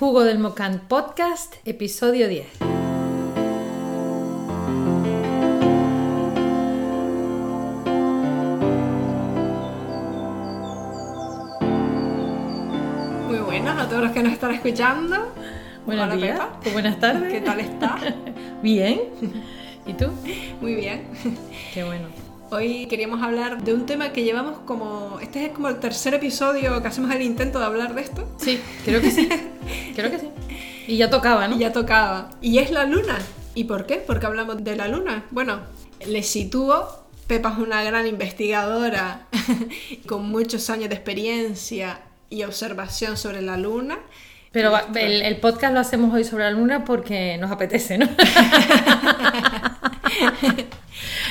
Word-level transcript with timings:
Jugo 0.00 0.24
del 0.24 0.38
Mocán 0.38 0.80
Podcast, 0.88 1.56
episodio 1.66 2.26
10. 2.26 2.46
Muy 13.28 13.40
buenas 13.40 13.78
a 13.78 13.88
todos 13.90 14.04
los 14.04 14.12
que 14.12 14.22
nos 14.22 14.32
están 14.32 14.52
escuchando. 14.52 15.34
Buenos 15.84 16.06
Hola, 16.06 16.16
días, 16.16 16.40
Pepa. 16.62 16.72
buenas 16.72 16.98
tardes. 16.98 17.30
¿Qué 17.30 17.42
tal 17.42 17.60
estás? 17.60 18.00
Bien. 18.62 19.02
¿Y 19.84 19.92
tú? 19.92 20.06
Muy 20.62 20.76
bien. 20.76 21.08
Qué 21.74 21.84
bueno. 21.84 22.29
Hoy 22.52 22.86
queríamos 22.86 23.22
hablar 23.22 23.62
de 23.62 23.72
un 23.72 23.86
tema 23.86 24.12
que 24.12 24.24
llevamos 24.24 24.58
como... 24.66 25.20
Este 25.22 25.46
es 25.46 25.52
como 25.52 25.68
el 25.68 25.78
tercer 25.78 26.14
episodio 26.14 26.82
que 26.82 26.88
hacemos 26.88 27.14
el 27.14 27.22
intento 27.22 27.60
de 27.60 27.64
hablar 27.64 27.94
de 27.94 28.02
esto. 28.02 28.28
Sí, 28.38 28.60
creo 28.84 29.00
que 29.00 29.12
sí. 29.12 29.28
Creo 29.94 30.10
que 30.10 30.18
sí. 30.18 30.28
Y 30.88 30.96
ya 30.96 31.10
tocaba, 31.10 31.46
¿no? 31.46 31.54
Y 31.54 31.60
ya 31.60 31.72
tocaba. 31.72 32.30
Y 32.40 32.58
es 32.58 32.72
la 32.72 32.86
luna. 32.86 33.18
¿Y 33.54 33.64
por 33.64 33.86
qué? 33.86 34.02
Porque 34.04 34.26
hablamos 34.26 34.64
de 34.64 34.74
la 34.74 34.88
luna. 34.88 35.26
Bueno, 35.30 35.60
les 36.04 36.28
sitúo. 36.28 36.88
Pepa 37.28 37.52
es 37.52 37.58
una 37.58 37.84
gran 37.84 38.08
investigadora 38.08 39.28
con 40.08 40.28
muchos 40.28 40.68
años 40.70 40.88
de 40.88 40.96
experiencia 40.96 42.00
y 42.30 42.42
observación 42.42 43.16
sobre 43.16 43.42
la 43.42 43.56
luna. 43.56 44.00
Pero 44.50 44.76
el, 44.96 45.22
el 45.22 45.36
podcast 45.36 45.72
lo 45.72 45.78
hacemos 45.78 46.12
hoy 46.12 46.24
sobre 46.24 46.44
la 46.44 46.50
luna 46.50 46.84
porque 46.84 47.38
nos 47.38 47.52
apetece, 47.52 47.98
¿no? 47.98 48.08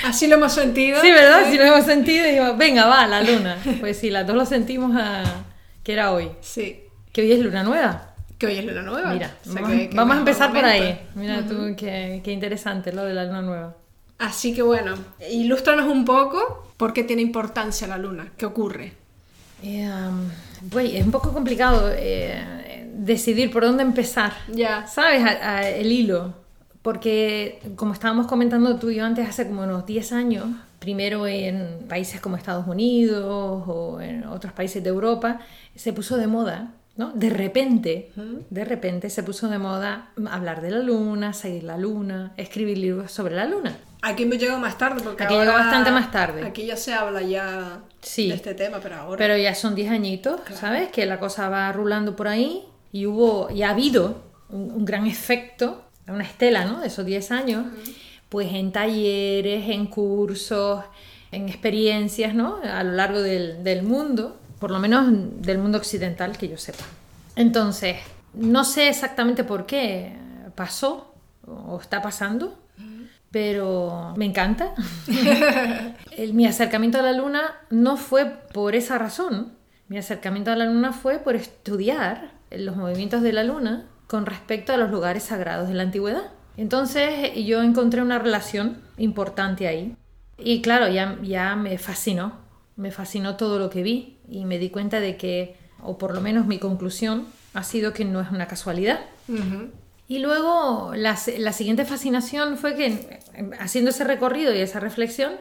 Así 0.06 0.28
lo 0.28 0.36
hemos 0.36 0.54
sentido. 0.54 1.02
Sí, 1.02 1.12
¿verdad? 1.12 1.50
Si 1.50 1.58
lo 1.58 1.64
hemos 1.64 1.86
sentido 1.86 2.28
y 2.28 2.32
digo, 2.32 2.56
venga, 2.56 2.86
va, 2.88 3.06
la 3.08 3.22
luna. 3.22 3.58
Pues 3.80 3.98
sí, 3.98 4.10
las 4.10 4.26
dos 4.26 4.36
lo 4.36 4.46
sentimos 4.46 4.96
a... 4.96 5.24
que 5.84 5.94
era 5.94 6.12
hoy. 6.12 6.32
Sí. 6.42 6.82
Que 7.12 7.22
hoy 7.22 7.32
es 7.32 7.40
luna 7.40 7.64
nueva. 7.64 8.14
Que 8.38 8.48
hoy 8.48 8.58
es 8.58 8.66
luna 8.66 8.82
nueva. 8.84 9.12
Mira, 9.14 9.36
O 9.42 9.52
sea, 9.52 9.62
vamos, 9.62 9.78
que- 9.78 9.90
que 9.90 9.96
vamos 9.96 10.16
a 10.16 10.20
empezar 10.20 10.54
por 10.54 10.64
ahí. 10.66 11.00
Mira 11.16 11.46
tú, 11.46 11.76
qué, 11.78 12.22
qué 12.24 12.32
interesante 12.32 12.94
lo 12.94 13.04
de 13.04 13.14
la 13.14 13.26
luna 13.26 13.42
nueva. 13.42 13.76
Así 14.18 14.54
que 14.54 14.62
bueno, 14.62 14.96
ilústranos 15.32 15.88
un 15.88 16.04
poco 16.06 16.74
por 16.78 16.94
qué 16.94 17.04
tiene 17.04 17.22
importancia 17.22 17.88
la 17.88 17.98
luna, 17.98 18.32
qué 18.38 18.46
ocurre. 18.46 18.94
Eh, 19.64 19.90
um, 19.90 20.30
es 20.80 21.06
un 21.06 21.12
poco 21.12 21.34
complicado 21.34 21.92
eh, 21.94 22.88
decidir 22.94 23.52
por 23.52 23.64
dónde 23.64 23.84
empezar. 23.84 24.34
Ya. 24.50 24.88
¿Sabes? 24.88 25.24
A- 25.24 25.58
a- 25.58 25.70
el 25.70 25.92
hilo. 25.92 26.34
Porque, 26.82 27.60
como 27.76 27.94
estábamos 27.94 28.28
comentando 28.28 28.78
tú 28.78 28.90
y 28.90 28.96
yo 28.96 29.06
antes, 29.06 29.28
hace 29.28 29.48
como 29.48 29.64
unos 29.64 29.86
10 29.86 30.14
años, 30.14 30.46
primero 30.80 31.28
en 31.28 31.86
países 31.90 32.22
como 32.22 32.38
Estados 32.38 32.68
Unidos 32.68 33.26
o 33.68 34.00
en 34.02 34.26
otros 34.26 34.54
países 34.54 34.82
de 34.84 34.90
Europa, 34.90 35.40
se 35.76 35.92
puso 35.92 36.16
de 36.18 36.28
moda, 36.28 36.72
¿no? 36.96 37.12
De 37.14 37.30
repente, 37.30 38.12
de 38.50 38.66
repente 38.66 39.10
se 39.10 39.24
puso 39.24 39.50
de 39.50 39.58
moda 39.60 40.12
hablar 40.32 40.62
de 40.62 40.72
la 40.72 40.80
luna, 40.80 41.34
seguir 41.34 41.64
la 41.64 41.78
luna, 41.78 42.32
escribir 42.38 42.78
libros 42.78 43.12
sobre 43.12 43.36
la 43.36 43.46
luna. 43.46 43.78
Aquí 44.02 44.26
me 44.26 44.38
llegó 44.38 44.58
más 44.58 44.78
tarde 44.78 45.02
porque 45.04 45.24
Aquí 45.24 45.34
ahora- 45.34 45.46
llegó 45.52 45.58
bastante 45.58 45.92
más 45.92 46.10
tarde. 46.12 46.46
Aquí 46.46 46.66
ya 46.66 46.78
se 46.78 46.94
habla 46.94 47.22
ya 47.22 47.82
Sí. 48.02 48.30
de 48.30 48.36
este 48.36 48.54
tema, 48.54 48.80
pero 48.82 48.96
ahora. 48.96 49.18
Pero 49.18 49.36
ya 49.36 49.54
son 49.54 49.76
10 49.76 49.92
añitos, 49.92 50.40
¿sabes? 50.54 50.88
Que 50.90 51.06
la 51.06 51.20
cosa 51.20 51.50
va 51.50 51.70
rulando 51.74 52.16
por 52.16 52.30
ahí 52.30 52.64
y 52.94 53.06
hubo, 53.06 53.50
y 53.52 53.64
ha 53.64 53.72
habido 53.72 54.24
un, 54.48 54.72
un 54.72 54.86
gran 54.86 55.06
efecto, 55.06 55.84
una 56.12 56.24
estela, 56.24 56.66
¿no? 56.66 56.80
De 56.82 56.88
esos 56.88 57.06
10 57.06 57.32
años, 57.32 57.66
pues 58.30 58.54
en 58.54 58.72
talleres, 58.72 59.70
en 59.70 59.88
cursos, 59.88 60.84
en 61.32 61.48
experiencias, 61.50 62.34
¿no? 62.34 62.58
A 62.64 62.84
lo 62.84 62.92
largo 62.94 63.22
del, 63.22 63.64
del 63.64 63.84
mundo, 63.84 64.40
por 64.60 64.72
lo 64.72 64.80
menos 64.80 65.08
del 65.42 65.58
mundo 65.58 65.78
occidental, 65.78 66.38
que 66.38 66.48
yo 66.50 66.58
sepa. 66.58 66.84
Entonces, 67.36 67.98
no 68.34 68.64
sé 68.64 68.90
exactamente 68.90 69.44
por 69.44 69.66
qué 69.66 70.14
pasó 70.56 71.14
o 71.48 71.80
está 71.82 72.02
pasando, 72.02 72.60
pero 73.32 74.14
me 74.18 74.26
encanta. 74.26 74.74
El- 76.18 76.34
mi 76.34 76.46
acercamiento 76.46 77.00
a 77.00 77.02
la 77.02 77.14
luna 77.14 77.56
no 77.70 77.98
fue 77.98 78.26
por 78.54 78.76
esa 78.76 78.98
razón. 78.98 79.54
Mi 79.88 79.98
acercamiento 79.98 80.52
a 80.52 80.56
la 80.56 80.66
luna 80.66 80.94
fue 80.94 81.20
por 81.20 81.36
estudiar 81.36 82.32
los 82.52 82.76
movimientos 82.76 83.22
de 83.22 83.34
la 83.34 83.44
luna 83.44 83.86
con 84.10 84.26
respecto 84.26 84.74
a 84.74 84.78
los 84.78 84.90
lugares 84.90 85.22
sagrados 85.22 85.68
de 85.68 85.76
la 85.76 85.84
antigüedad. 85.84 86.32
Entonces 86.58 87.32
yo 87.46 87.62
encontré 87.62 88.02
una 88.02 88.18
relación 88.18 88.82
importante 88.98 89.68
ahí. 89.68 89.96
Y 90.40 90.64
claro, 90.64 90.90
ya, 90.90 91.20
ya 91.22 91.56
me 91.56 91.78
fascinó. 91.78 92.34
Me 92.76 92.90
fascinó 92.90 93.36
todo 93.36 93.60
lo 93.60 93.70
que 93.70 93.84
vi 93.84 94.18
y 94.28 94.46
me 94.46 94.58
di 94.58 94.72
cuenta 94.72 95.00
de 95.00 95.16
que, 95.16 95.58
o 95.84 96.00
por 96.00 96.16
lo 96.16 96.22
menos 96.22 96.48
mi 96.48 96.58
conclusión, 96.58 97.28
ha 97.54 97.64
sido 97.64 97.94
que 97.94 98.04
no 98.04 98.20
es 98.20 98.32
una 98.32 98.48
casualidad. 98.48 99.00
Y 100.08 100.18
luego 100.18 100.94
la, 100.96 101.16
la 101.38 101.54
siguiente 101.54 101.86
fascinación 101.86 102.58
fue 102.58 102.74
que 102.74 103.20
haciendo 103.60 103.92
ese 103.92 104.06
recorrido 104.06 104.56
y 104.56 104.58
esa 104.58 104.80
reflexión, 104.80 105.34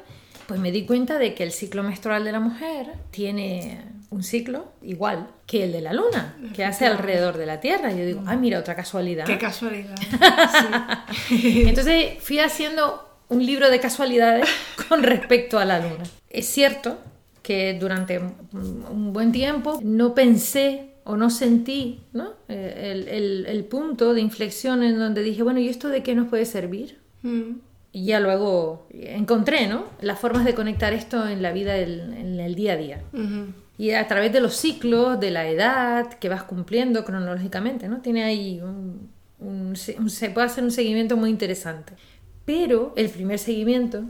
pues 0.49 0.59
me 0.59 0.73
di 0.73 0.85
cuenta 0.87 1.19
de 1.19 1.35
que 1.35 1.45
el 1.45 1.53
ciclo 1.53 1.85
menstrual 1.85 2.25
de 2.25 2.33
la 2.33 2.41
mujer 2.41 2.87
tiene 3.13 3.83
un 4.11 4.23
ciclo 4.25 4.73
igual 4.83 5.29
que 5.47 5.65
el 5.65 5.73
de 5.73 5.83
la 5.83 5.93
luna, 5.93 6.37
que 6.55 6.65
hace 6.65 6.87
alrededor 6.87 7.37
de 7.37 7.45
la 7.47 7.61
Tierra. 7.61 7.93
Y 7.93 7.99
yo 7.99 8.07
digo, 8.07 8.23
ah, 8.27 8.35
mira, 8.37 8.59
otra 8.59 8.75
casualidad. 8.75 9.27
Qué 9.27 9.37
casualidad. 9.39 9.95
Entonces 11.31 12.15
fui 12.21 12.39
haciendo 12.39 13.05
un 13.29 13.45
libro 13.45 13.71
de 13.71 13.79
casualidades 13.81 14.49
con 14.89 15.03
respecto 15.03 15.59
a 15.59 15.65
la 15.65 15.79
luna. 15.81 16.05
Es 16.31 16.47
cierto 16.47 16.99
que 17.43 17.77
durante 17.79 18.19
un 18.19 19.13
buen 19.13 19.33
tiempo 19.33 19.79
no 19.83 20.15
pensé 20.15 20.95
o 21.05 21.17
no 21.17 21.31
sentí 21.31 22.01
¿no? 22.13 22.33
Eh, 22.49 22.91
El, 22.93 23.09
el- 23.09 23.47
el 23.47 23.65
punto 23.65 24.13
de 24.15 24.21
inflexión 24.21 24.83
en 24.83 24.99
donde 24.99 25.23
dije, 25.23 25.43
bueno, 25.43 25.61
¿y 25.61 25.69
esto 25.69 25.89
de 25.89 26.03
qué 26.03 26.15
nos 26.15 26.29
puede 26.29 26.45
servir? 26.47 26.99
Mm. 27.23 27.53
Y 27.93 28.07
ya 28.07 28.21
luego 28.21 28.87
encontré 28.93 29.67
¿no? 29.67 29.85
las 30.01 30.19
formas 30.19 30.45
de 30.45 30.55
conectar 30.55 30.93
esto 30.93 31.27
en 31.27 31.43
la 31.43 31.53
vida, 31.53 31.75
del- 31.75 32.13
en 32.15 32.41
el 32.41 32.55
día 32.55 32.75
a 32.75 32.77
día. 32.77 33.03
Y 33.79 33.93
a 33.93 34.07
través 34.09 34.33
de 34.33 34.41
los 34.41 34.57
ciclos, 34.57 35.19
de 35.21 35.31
la 35.31 35.49
edad 35.49 36.09
que 36.15 36.29
vas 36.29 36.43
cumpliendo 36.43 37.05
cronológicamente, 37.05 37.89
¿no? 37.89 37.99
Tiene 38.01 38.25
ahí 38.25 38.61
un, 38.61 39.09
un- 39.39 39.75
un- 39.99 40.11
se 40.11 40.31
puede 40.31 40.47
hacer 40.49 40.65
un 40.65 40.73
seguimiento 40.73 41.17
muy 41.17 41.31
interesante. 41.31 41.95
Pero 42.45 42.93
el 42.97 43.09
primer 43.09 43.39
seguimiento, 43.39 44.03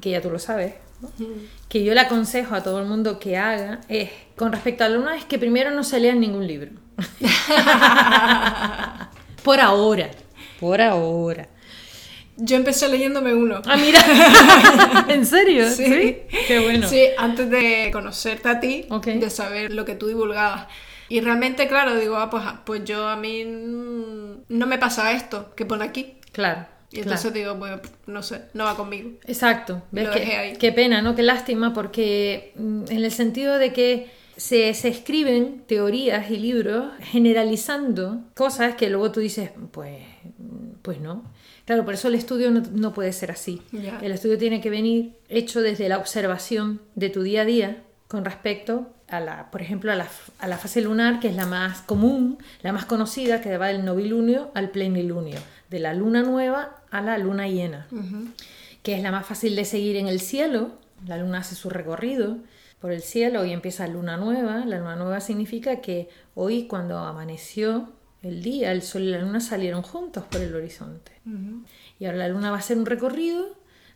que 0.00 0.10
ya 0.10 0.20
tú 0.20 0.30
lo 0.30 0.38
sabes, 0.38 0.74
¿no? 1.00 1.08
que 1.68 1.84
yo 1.84 1.94
le 1.94 2.00
aconsejo 2.00 2.54
a 2.54 2.62
todo 2.62 2.80
el 2.80 2.86
mundo 2.86 3.18
que 3.18 3.36
haga, 3.36 3.80
es, 3.88 4.10
con 4.36 4.52
respecto 4.52 4.84
a 4.84 4.88
la 4.88 4.96
luna, 4.96 5.16
es 5.16 5.24
que 5.24 5.38
primero 5.38 5.70
no 5.70 5.84
se 5.84 6.00
lean 6.00 6.20
ningún 6.20 6.46
libro. 6.46 6.70
por 9.44 9.60
ahora, 9.60 10.10
por 10.60 10.80
ahora. 10.80 11.48
Yo 12.36 12.56
empecé 12.56 12.88
leyéndome 12.88 13.32
uno. 13.32 13.62
Ah, 13.64 13.76
mira, 13.76 14.00
¿en 15.08 15.24
serio? 15.24 15.70
Sí. 15.70 16.18
Qué 16.48 16.60
bueno. 16.60 16.88
Sí, 16.88 17.06
antes 17.16 17.48
de 17.48 17.90
conocerte 17.92 18.48
a 18.48 18.60
ti, 18.60 18.86
de 19.04 19.30
saber 19.30 19.72
lo 19.72 19.84
que 19.84 19.94
tú 19.94 20.08
divulgabas. 20.08 20.66
Y 21.08 21.20
realmente, 21.20 21.68
claro, 21.68 21.96
digo, 21.96 22.16
ah, 22.16 22.30
pues, 22.30 22.44
pues 22.64 22.84
yo 22.84 23.06
a 23.06 23.16
mí 23.16 23.44
no 23.46 24.66
me 24.66 24.78
pasa 24.78 25.12
esto 25.12 25.54
que 25.54 25.64
pone 25.64 25.84
aquí. 25.84 26.16
Claro. 26.32 26.66
Y 26.90 26.96
claro. 26.96 27.10
entonces 27.10 27.32
digo, 27.32 27.58
pues 27.58 27.72
no 28.06 28.22
sé, 28.22 28.42
no 28.54 28.64
va 28.64 28.76
conmigo. 28.76 29.10
Exacto, 29.26 29.82
ves 29.90 30.06
Lo 30.06 30.12
qué, 30.12 30.36
ahí. 30.36 30.56
qué 30.56 30.72
pena, 30.72 31.02
¿no? 31.02 31.14
Qué 31.14 31.22
lástima, 31.22 31.72
porque 31.72 32.52
mm, 32.56 32.84
en 32.88 33.04
el 33.04 33.10
sentido 33.10 33.58
de 33.58 33.72
que 33.72 34.10
se, 34.36 34.72
se 34.74 34.88
escriben 34.88 35.64
teorías 35.66 36.30
y 36.30 36.36
libros 36.38 36.92
generalizando 37.00 38.20
cosas 38.34 38.76
que 38.76 38.90
luego 38.90 39.10
tú 39.12 39.20
dices, 39.20 39.50
pues, 39.72 39.98
pues 40.82 41.00
no. 41.00 41.24
Claro, 41.64 41.84
por 41.84 41.94
eso 41.94 42.08
el 42.08 42.14
estudio 42.14 42.50
no, 42.50 42.62
no 42.72 42.92
puede 42.92 43.12
ser 43.12 43.30
así. 43.30 43.62
El 44.02 44.12
estudio 44.12 44.38
tiene 44.38 44.60
que 44.60 44.70
venir 44.70 45.14
hecho 45.28 45.62
desde 45.62 45.88
la 45.88 45.98
observación 45.98 46.80
de 46.94 47.10
tu 47.10 47.22
día 47.22 47.42
a 47.42 47.44
día 47.44 47.82
con 48.08 48.24
respecto 48.24 48.90
a 49.08 49.20
la, 49.20 49.50
por 49.50 49.62
ejemplo, 49.62 49.90
a 49.92 49.94
la, 49.94 50.08
a 50.38 50.46
la 50.46 50.58
fase 50.58 50.82
lunar, 50.82 51.20
que 51.20 51.28
es 51.28 51.36
la 51.36 51.46
más 51.46 51.80
común, 51.80 52.38
la 52.62 52.72
más 52.72 52.84
conocida, 52.84 53.40
que 53.40 53.56
va 53.56 53.68
del 53.68 53.84
novilunio 53.84 54.50
al 54.54 54.70
plenilunio, 54.70 55.38
de 55.70 55.78
la 55.78 55.94
luna 55.94 56.22
nueva 56.22 56.82
a 56.90 57.00
la 57.00 57.16
luna 57.18 57.48
llena 57.48 57.86
que 58.84 58.94
es 58.94 59.02
la 59.02 59.10
más 59.10 59.26
fácil 59.26 59.56
de 59.56 59.64
seguir 59.64 59.96
en 59.96 60.06
el 60.08 60.20
cielo. 60.20 60.72
La 61.06 61.16
luna 61.16 61.38
hace 61.38 61.54
su 61.56 61.70
recorrido 61.70 62.36
por 62.80 62.92
el 62.92 63.02
cielo 63.02 63.44
y 63.46 63.52
empieza 63.52 63.88
luna 63.88 64.18
nueva. 64.18 64.66
La 64.66 64.78
luna 64.78 64.94
nueva 64.94 65.20
significa 65.22 65.80
que 65.80 66.10
hoy 66.34 66.66
cuando 66.68 66.98
amaneció 66.98 67.88
el 68.24 68.42
día, 68.42 68.72
el 68.72 68.82
sol 68.82 69.02
y 69.02 69.10
la 69.10 69.18
luna 69.18 69.40
salieron 69.40 69.82
juntos 69.82 70.24
por 70.30 70.40
el 70.40 70.54
horizonte. 70.54 71.12
Y 71.98 72.04
ahora 72.06 72.18
la 72.18 72.28
luna 72.28 72.50
va 72.50 72.56
a 72.56 72.60
hacer 72.60 72.76
un 72.76 72.86
recorrido 72.86 73.46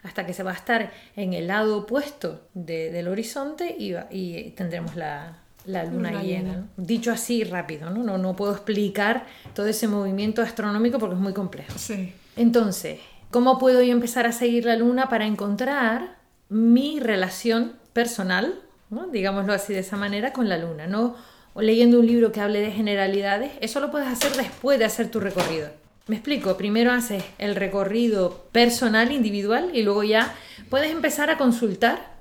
hasta 0.03 0.25
que 0.27 0.33
se 0.33 0.43
va 0.43 0.53
a 0.53 0.55
estar 0.55 0.93
en 1.17 1.33
el 1.35 1.49
lado 1.49 1.79
opuesto 1.79 2.43
de- 2.55 2.91
del 2.93 3.09
horizonte 3.09 3.75
y, 3.79 3.93
va- 3.93 4.07
y 4.11 4.51
tendremos 4.51 4.95
la, 4.97 5.39
la 5.67 5.85
luna, 5.85 6.11
Luna 6.13 6.23
llena. 6.23 6.67
Dicho 6.77 7.11
así 7.11 7.43
rápido, 7.45 7.91
¿no? 7.91 8.03
¿no? 8.05 8.17
No 8.17 8.37
puedo 8.37 8.53
explicar 8.53 9.27
todo 9.55 9.67
ese 9.67 9.89
movimiento 9.89 10.41
astronómico 10.41 10.99
porque 10.99 11.17
es 11.17 11.21
muy 11.21 11.33
complejo. 11.35 11.77
Sí. 11.79 12.13
Entonces, 12.37 13.01
¿cómo 13.31 13.59
puedo 13.59 13.83
yo 13.83 13.93
empezar 13.93 14.25
a 14.27 14.33
seguir 14.33 14.65
la 14.67 14.77
luna 14.77 15.09
para 15.09 15.27
encontrar 15.27 16.17
mi 16.49 17.01
relación 17.01 17.75
personal, 17.93 18.55
¿no? 18.91 19.09
digámoslo 19.09 19.53
así 19.53 19.73
de 19.75 19.81
esa 19.81 19.97
manera, 19.97 20.33
con 20.33 20.49
la 20.49 20.57
luna? 20.59 20.87
No 20.87 21.17
o 21.59 21.61
leyendo 21.61 21.99
un 21.99 22.07
libro 22.07 22.31
que 22.31 22.41
hable 22.41 22.61
de 22.61 22.71
generalidades, 22.71 23.51
eso 23.61 23.81
lo 23.81 23.91
puedes 23.91 24.07
hacer 24.07 24.31
después 24.37 24.79
de 24.79 24.85
hacer 24.85 25.11
tu 25.11 25.19
recorrido. 25.19 25.69
Me 26.07 26.15
explico, 26.15 26.57
primero 26.57 26.93
haces 26.93 27.25
el 27.37 27.57
recorrido 27.57 28.47
personal, 28.53 29.11
individual, 29.11 29.73
y 29.75 29.83
luego 29.83 30.05
ya 30.05 30.37
puedes 30.71 30.93
empezar 30.93 31.31
a 31.31 31.37
consultar, 31.37 32.15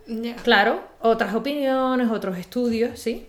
claro, 0.43 0.81
otras 1.01 1.35
opiniones, 1.35 2.09
otros 2.09 2.35
estudios, 2.39 2.99
¿sí? 2.99 3.27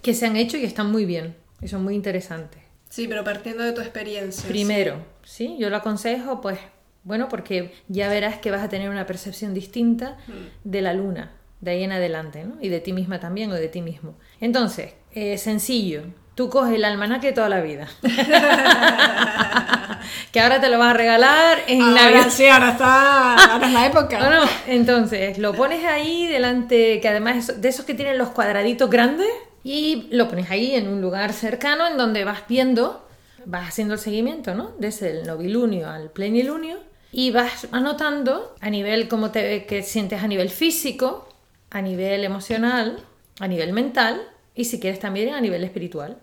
Que 0.00 0.14
se 0.14 0.26
han 0.26 0.36
hecho 0.36 0.56
y 0.56 0.62
están 0.62 0.92
muy 0.92 1.04
bien, 1.04 1.34
y 1.60 1.66
son 1.66 1.82
muy 1.82 1.96
interesantes. 1.96 2.62
Sí, 2.88 3.08
pero 3.08 3.24
partiendo 3.24 3.64
de 3.64 3.72
tu 3.72 3.80
experiencia. 3.80 4.48
Primero, 4.48 5.04
¿sí? 5.24 5.56
Yo 5.58 5.70
lo 5.70 5.76
aconsejo, 5.78 6.40
pues, 6.40 6.60
bueno, 7.02 7.28
porque 7.28 7.74
ya 7.88 8.08
verás 8.08 8.38
que 8.38 8.52
vas 8.52 8.62
a 8.62 8.68
tener 8.68 8.90
una 8.90 9.06
percepción 9.06 9.54
distinta 9.54 10.18
de 10.62 10.82
la 10.82 10.94
luna, 10.94 11.32
de 11.60 11.70
ahí 11.72 11.84
en 11.84 11.92
adelante, 11.92 12.44
¿no? 12.44 12.56
Y 12.60 12.68
de 12.68 12.80
ti 12.80 12.92
misma 12.92 13.20
también 13.20 13.50
o 13.50 13.54
de 13.54 13.68
ti 13.68 13.82
mismo. 13.82 14.14
Entonces, 14.40 14.92
eh, 15.12 15.38
sencillo, 15.38 16.02
tú 16.34 16.48
coges 16.50 16.74
el 16.74 16.84
almanaque 16.84 17.32
toda 17.32 17.48
la 17.48 17.60
vida. 17.60 17.88
que 20.32 20.40
ahora 20.40 20.60
te 20.60 20.68
lo 20.68 20.78
vas 20.78 20.90
a 20.90 20.94
regalar 20.94 21.58
en 21.66 21.82
Ahora 21.82 22.02
Navidad. 22.02 22.28
sí, 22.30 22.46
ahora 22.46 22.70
está. 22.70 23.34
Ahora 23.52 23.66
es 23.66 23.72
la 23.72 23.86
época. 23.86 24.18
No, 24.20 24.30
no, 24.30 24.48
entonces 24.66 25.38
lo 25.38 25.54
pones 25.54 25.84
ahí 25.84 26.26
delante, 26.26 27.00
que 27.00 27.08
además 27.08 27.48
es 27.48 27.60
de 27.60 27.68
esos 27.68 27.84
que 27.84 27.94
tienen 27.94 28.18
los 28.18 28.30
cuadraditos 28.30 28.90
grandes, 28.90 29.28
y 29.64 30.08
lo 30.10 30.28
pones 30.28 30.50
ahí 30.50 30.74
en 30.74 30.88
un 30.88 31.00
lugar 31.00 31.32
cercano 31.32 31.86
en 31.86 31.96
donde 31.96 32.24
vas 32.24 32.42
viendo, 32.48 33.06
vas 33.44 33.68
haciendo 33.68 33.94
el 33.94 34.00
seguimiento, 34.00 34.54
¿no? 34.54 34.72
Desde 34.78 35.10
el 35.10 35.26
novilunio 35.26 35.88
al 35.90 36.10
plenilunio, 36.10 36.78
y 37.10 37.30
vas 37.30 37.66
anotando 37.72 38.54
a 38.60 38.70
nivel 38.70 39.08
como 39.08 39.30
te 39.30 39.66
que 39.66 39.82
sientes 39.82 40.22
a 40.22 40.28
nivel 40.28 40.50
físico, 40.50 41.27
a 41.70 41.82
nivel 41.82 42.24
emocional, 42.24 42.98
a 43.40 43.48
nivel 43.48 43.72
mental, 43.72 44.22
y 44.54 44.64
si 44.64 44.80
quieres 44.80 45.00
también 45.00 45.34
a 45.34 45.40
nivel 45.40 45.64
espiritual 45.64 46.18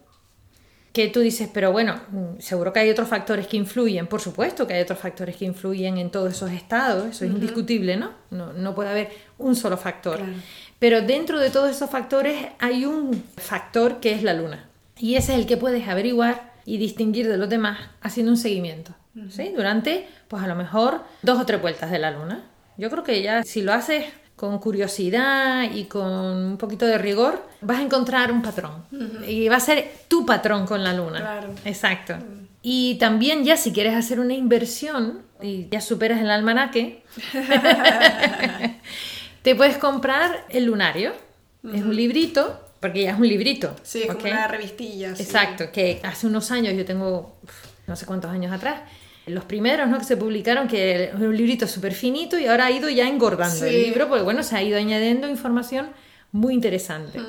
que 0.95 1.09
tú 1.09 1.19
dices, 1.19 1.50
pero 1.53 1.74
bueno, 1.74 2.00
seguro 2.39 2.71
que 2.71 2.80
hay 2.80 2.89
otros 2.89 3.09
factores 3.09 3.47
que 3.47 3.57
influyen, 3.57 4.07
por 4.07 4.21
supuesto 4.21 4.65
que 4.65 4.75
hay 4.75 4.81
otros 4.81 4.97
factores 4.97 5.36
que 5.36 5.44
influyen 5.44 5.97
en 5.97 6.09
todos 6.09 6.31
esos 6.31 6.51
estados, 6.51 7.07
eso 7.07 7.25
es 7.25 7.31
indiscutible, 7.31 7.97
¿no? 7.97 8.12
¿no? 8.31 8.53
No 8.53 8.74
puede 8.74 8.92
haber 8.92 9.09
un 9.38 9.57
solo 9.57 9.75
factor. 9.75 10.19
Claro. 10.19 10.31
Pero 10.80 11.01
dentro 11.01 11.38
de 11.38 11.50
todos 11.50 11.69
esos 11.69 11.89
factores 11.89 12.47
hay 12.59 12.86
un 12.86 13.25
factor 13.36 14.00
que 14.00 14.13
es 14.13 14.24
la 14.24 14.33
luna. 14.33 14.69
Y 14.97 15.15
ese 15.15 15.33
es 15.33 15.39
el 15.39 15.47
que 15.47 15.57
puedes 15.57 15.86
averiguar 15.89 16.53
y 16.63 16.77
distinguir 16.77 17.27
de 17.27 17.36
los 17.36 17.50
demás 17.50 17.77
haciendo 18.00 18.31
un 18.31 18.38
seguimiento, 18.38 18.95
¿sí? 19.27 19.51
Durante, 19.53 20.07
pues 20.30 20.44
a 20.44 20.47
lo 20.47 20.56
mejor, 20.56 21.01
dos 21.24 21.38
o 21.42 21.45
tres 21.45 21.62
vueltas 21.62 21.92
de 21.92 22.00
la 22.00 22.12
luna. 22.12 22.45
Yo 22.77 22.89
creo 22.89 23.03
que 23.03 23.21
ya 23.21 23.44
si 23.44 23.63
lo 23.63 23.74
haces 23.74 24.06
con 24.35 24.59
curiosidad 24.59 25.71
y 25.71 25.85
con 25.85 26.11
un 26.11 26.57
poquito 26.57 26.85
de 26.85 26.97
rigor, 26.97 27.47
vas 27.61 27.79
a 27.79 27.83
encontrar 27.83 28.31
un 28.31 28.41
patrón. 28.41 28.83
Y 29.27 29.47
va 29.47 29.57
a 29.57 29.59
ser 29.59 29.91
tu 30.07 30.25
patrón 30.25 30.65
con 30.65 30.83
la 30.83 30.93
luna. 30.93 31.19
Claro. 31.19 31.49
Exacto. 31.63 32.15
Y 32.61 32.95
también 32.95 33.45
ya 33.45 33.57
si 33.57 33.71
quieres 33.71 33.93
hacer 33.93 34.19
una 34.19 34.33
inversión 34.33 35.21
y 35.41 35.67
ya 35.69 35.81
superas 35.81 36.19
el 36.21 36.31
almanaque, 36.31 37.03
te 39.41 39.55
puedes 39.55 39.77
comprar 39.77 40.45
el 40.49 40.65
lunario. 40.65 41.13
Es 41.63 41.83
un 41.83 41.95
librito, 41.95 42.59
porque 42.79 43.03
ya 43.03 43.11
es 43.11 43.17
un 43.17 43.27
librito. 43.27 43.75
Sí, 43.83 44.03
es 44.03 44.15
una 44.15 44.47
revistilla. 44.47 45.15
sí. 45.15 45.23
Exacto, 45.23 45.71
que 45.71 45.99
hace 46.03 46.27
unos 46.27 46.51
años, 46.51 46.73
yo 46.75 46.85
tengo 46.85 47.35
no 47.87 47.95
sé 47.95 48.05
cuántos 48.05 48.31
años 48.31 48.51
atrás, 48.51 48.81
los 49.27 49.45
primeros 49.45 49.88
¿no? 49.89 49.98
que 49.98 50.04
se 50.06 50.18
publicaron, 50.18 50.68
que 50.68 51.06
es 51.06 51.13
un 51.16 51.36
librito 51.36 51.68
súper 51.68 51.94
finito 51.94 52.38
y 52.38 52.45
ahora 52.48 52.66
ha 52.68 52.72
ido 52.72 52.89
ya 52.89 53.07
engordando 53.07 53.66
el 53.66 53.74
libro, 53.83 54.07
porque 54.07 54.24
bueno, 54.24 54.44
se 54.44 54.56
ha 54.56 54.63
ido 54.63 54.77
añadiendo 54.77 55.27
información 55.27 55.89
muy 56.31 56.54
interesante. 56.54 57.19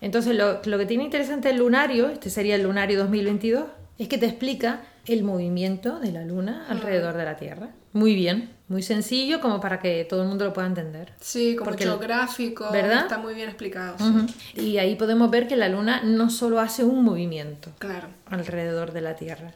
Entonces, 0.00 0.34
lo, 0.36 0.60
lo 0.64 0.78
que 0.78 0.86
tiene 0.86 1.04
interesante 1.04 1.50
el 1.50 1.56
lunario, 1.56 2.08
este 2.10 2.30
sería 2.30 2.54
el 2.56 2.62
lunario 2.62 2.98
2022, 2.98 3.64
es 3.98 4.08
que 4.08 4.18
te 4.18 4.26
explica 4.26 4.82
el 5.06 5.22
movimiento 5.22 6.00
de 6.00 6.12
la 6.12 6.24
luna 6.24 6.66
alrededor 6.68 7.16
de 7.16 7.24
la 7.24 7.36
Tierra. 7.36 7.70
Muy 7.92 8.14
bien, 8.14 8.50
muy 8.68 8.82
sencillo 8.82 9.40
como 9.40 9.60
para 9.60 9.78
que 9.78 10.04
todo 10.04 10.22
el 10.22 10.28
mundo 10.28 10.44
lo 10.44 10.52
pueda 10.52 10.66
entender. 10.66 11.12
Sí, 11.20 11.54
como 11.56 11.70
Porque- 11.70 11.86
mucho 11.86 11.98
gráfico. 12.00 12.68
¿verdad? 12.72 13.02
Está 13.02 13.18
muy 13.18 13.34
bien 13.34 13.48
explicado. 13.48 13.96
sí. 13.98 14.60
Y 14.60 14.78
ahí 14.78 14.96
podemos 14.96 15.30
ver 15.30 15.46
que 15.48 15.56
la 15.56 15.68
luna 15.68 16.02
no 16.04 16.28
solo 16.28 16.60
hace 16.60 16.84
un 16.84 17.04
movimiento, 17.04 17.70
Claro. 17.78 18.08
alrededor 18.26 18.92
de 18.92 19.00
la 19.00 19.14
Tierra. 19.14 19.52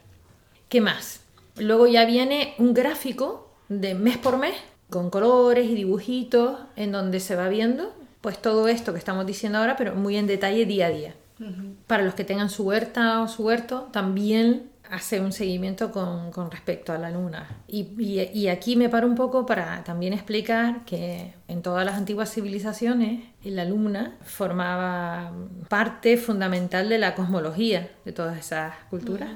¿Qué 0.69 0.79
más? 0.81 1.21
Luego 1.57 1.87
ya 1.87 2.05
viene 2.05 2.53
un 2.57 2.73
gráfico 2.73 3.49
de 3.69 3.93
mes 3.93 4.17
por 4.17 4.37
mes 4.37 4.55
con 4.89 5.09
colores 5.09 5.69
y 5.69 5.75
dibujitos 5.75 6.59
en 6.75 6.91
donde 6.91 7.19
se 7.19 7.35
va 7.35 7.47
viendo 7.49 7.93
pues 8.21 8.39
todo 8.41 8.67
esto 8.67 8.91
que 8.93 8.99
estamos 8.99 9.25
diciendo 9.25 9.57
ahora, 9.57 9.75
pero 9.77 9.95
muy 9.95 10.15
en 10.17 10.27
detalle 10.27 10.65
día 10.65 10.87
a 10.87 10.89
día. 10.89 11.15
Para 11.87 12.03
los 12.03 12.13
que 12.13 12.23
tengan 12.23 12.49
su 12.51 12.63
huerta 12.63 13.21
o 13.23 13.27
su 13.27 13.43
huerto, 13.43 13.89
también 13.91 14.69
hace 14.91 15.19
un 15.21 15.31
seguimiento 15.31 15.91
con, 15.91 16.31
con 16.31 16.51
respecto 16.51 16.93
a 16.93 16.99
la 16.99 17.09
luna. 17.09 17.47
Y, 17.67 17.87
y- 17.97 18.29
y 18.33 18.47
aquí 18.49 18.75
me 18.75 18.89
paro 18.89 19.07
un 19.07 19.15
poco 19.15 19.45
para 19.47 19.83
también 19.83 20.13
explicar 20.13 20.85
que 20.85 21.33
en 21.47 21.61
todas 21.63 21.83
las 21.85 21.95
antiguas 21.95 22.31
civilizaciones 22.31 23.23
la 23.43 23.65
luna 23.65 24.17
formaba 24.23 25.31
parte 25.69 26.17
fundamental 26.17 26.89
de 26.89 26.97
la 26.99 27.15
cosmología 27.15 27.89
de 28.05 28.11
todas 28.11 28.37
esas 28.37 28.73
culturas. 28.91 29.29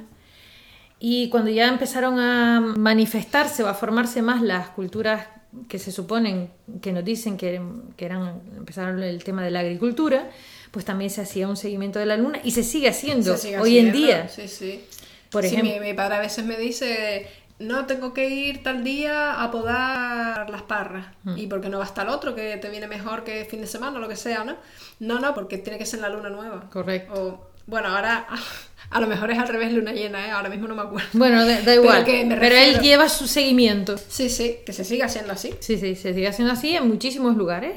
Y 1.00 1.30
cuando 1.30 1.52
ya 1.52 1.68
empezaron 1.68 2.20
a 2.20 2.60
manifestarse 2.78 3.64
o 3.64 3.68
a 3.68 3.74
formarse 3.74 4.22
más 4.22 4.42
las 4.42 4.70
culturas 4.70 5.28
que 5.68 5.80
se 5.80 5.92
suponen, 5.92 6.52
que 6.82 6.92
nos 6.92 7.04
dicen 7.06 7.38
que, 7.38 7.62
que 7.98 8.06
eran, 8.06 8.42
empezaron 8.58 9.02
el 9.02 9.24
tema 9.24 9.44
de 9.44 9.52
la 9.52 9.60
agricultura, 9.60 10.30
pues 10.72 10.84
también 10.86 11.10
se 11.10 11.22
hacía 11.22 11.48
un 11.48 11.58
seguimiento 11.58 12.00
de 12.00 12.06
la 12.06 12.18
luna 12.18 12.40
y 12.44 12.52
se 12.52 12.64
sigue 12.64 12.90
haciendo 12.90 13.34
Se 13.38 13.44
sigue 13.44 13.60
hoy 13.60 13.78
en 13.78 13.92
día. 13.92 14.28
Sí, 14.30 14.48
sí. 14.48 14.84
Por 15.32 15.44
Sí, 15.44 15.56
ejemplo- 15.56 15.74
mi, 15.74 15.80
mi 15.80 15.94
padre 15.94 16.16
a 16.16 16.20
veces 16.20 16.46
me 16.46 16.58
dice, 16.58 17.28
no, 17.60 17.86
tengo 17.86 18.14
que 18.14 18.30
ir 18.30 18.64
tal 18.64 18.84
día 18.84 19.42
a 19.42 19.52
podar 19.52 20.50
las 20.50 20.62
parras. 20.64 21.08
Mm. 21.24 21.38
¿Y 21.38 21.48
por 21.48 21.62
qué 21.62 21.70
no 21.70 21.78
va 21.78 21.84
hasta 21.86 22.02
el 22.04 22.10
otro, 22.10 22.36
que 22.36 22.58
te 22.58 22.70
viene 22.70 22.88
mejor 22.88 23.24
que 23.24 23.46
fin 23.46 23.62
de 23.62 23.68
semana 23.68 23.98
o 23.98 24.02
lo 24.02 24.08
que 24.10 24.16
sea, 24.18 24.44
no? 24.44 24.56
No, 25.00 25.20
no, 25.20 25.34
porque 25.34 25.58
tiene 25.58 25.78
que 25.78 25.86
ser 25.86 26.00
la 26.02 26.10
luna 26.10 26.30
nueva. 26.30 26.70
Correcto. 26.70 27.14
O, 27.14 27.55
bueno, 27.68 27.88
ahora 27.90 28.28
a 28.90 29.00
lo 29.02 29.08
mejor 29.08 29.32
es 29.32 29.40
al 29.40 29.48
revés 29.48 29.74
luna 29.74 29.92
llena, 29.92 30.28
¿eh? 30.28 30.32
Ahora 30.32 30.50
mismo 30.50 30.68
no 30.68 30.76
me 30.76 30.82
acuerdo. 30.84 31.08
Bueno, 31.14 31.46
da, 31.46 31.62
da 31.62 31.76
igual. 31.76 32.06
que 32.06 32.24
me 32.26 32.38
Pero 32.38 32.56
él 32.56 32.80
lleva 32.80 33.10
su 33.10 33.28
seguimiento. 33.28 33.96
Sí, 33.98 34.30
sí, 34.30 34.58
que 34.66 34.74
se 34.74 34.84
siga 34.84 35.06
haciendo 35.08 35.34
así. 35.34 35.54
Sí, 35.60 35.78
sí, 35.78 35.96
se 35.96 36.14
sigue 36.14 36.28
haciendo 36.28 36.54
así 36.54 36.76
en 36.76 36.88
muchísimos 36.88 37.36
lugares, 37.36 37.76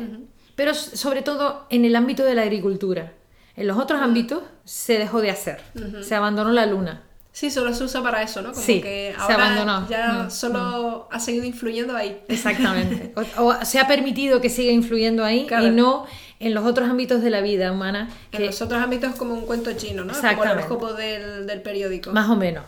pero 0.55 0.75
sobre 0.75 1.23
todo 1.23 1.67
en 1.71 1.85
el 1.85 1.97
ámbito 1.97 2.25
de 2.25 2.35
la 2.35 2.43
agricultura. 2.43 3.15
En 3.57 3.67
los 3.67 3.77
otros 3.77 4.01
ámbitos 4.01 4.43
se 4.65 4.99
dejó 4.99 5.21
de 5.21 5.31
hacer, 5.31 5.61
se 6.03 6.15
abandonó 6.15 6.53
la 6.53 6.67
luna. 6.67 7.03
Sí, 7.33 7.51
solo 7.53 7.73
se 7.73 7.85
usa 7.85 8.03
para 8.03 8.23
eso, 8.23 8.43
¿no? 8.43 8.51
Como 8.53 8.65
Sí, 8.65 8.81
que 8.81 9.15
se 9.17 9.21
ahora 9.23 9.53
abandonó. 9.53 9.89
ya 9.89 10.25
Mm, 10.27 10.31
solo 10.31 11.09
ha 11.13 11.21
seguido 11.21 11.45
influyendo 11.45 11.97
ahí. 11.97 12.21
Exactamente. 12.27 13.13
O, 13.37 13.45
o 13.45 13.65
se 13.65 13.79
ha 13.79 13.87
permitido 13.87 14.41
que 14.41 14.49
siga 14.51 14.73
influyendo 14.73 15.25
ahí 15.25 15.47
Claro. 15.47 15.67
y 15.67 15.71
no 15.71 16.07
en 16.41 16.55
los 16.55 16.65
otros 16.65 16.89
ámbitos 16.89 17.23
de 17.23 17.31
la 17.31 17.41
vida 17.41 17.73
humana, 17.73 18.09
En 18.33 18.39
que 18.41 18.47
los 18.47 18.63
otros 18.63 18.81
ámbitos 18.83 19.15
como 19.17 19.35
un 19.35 19.45
cuento 19.47 19.73
chino, 19.73 20.05
¿no? 20.05 20.13
Como 20.15 20.45
el 20.45 20.51
horóscopo 20.51 20.93
del, 20.95 21.47
del 21.47 21.63
periódico. 21.63 22.13
más 22.13 22.29
o 22.31 22.37
menos. 22.37 22.65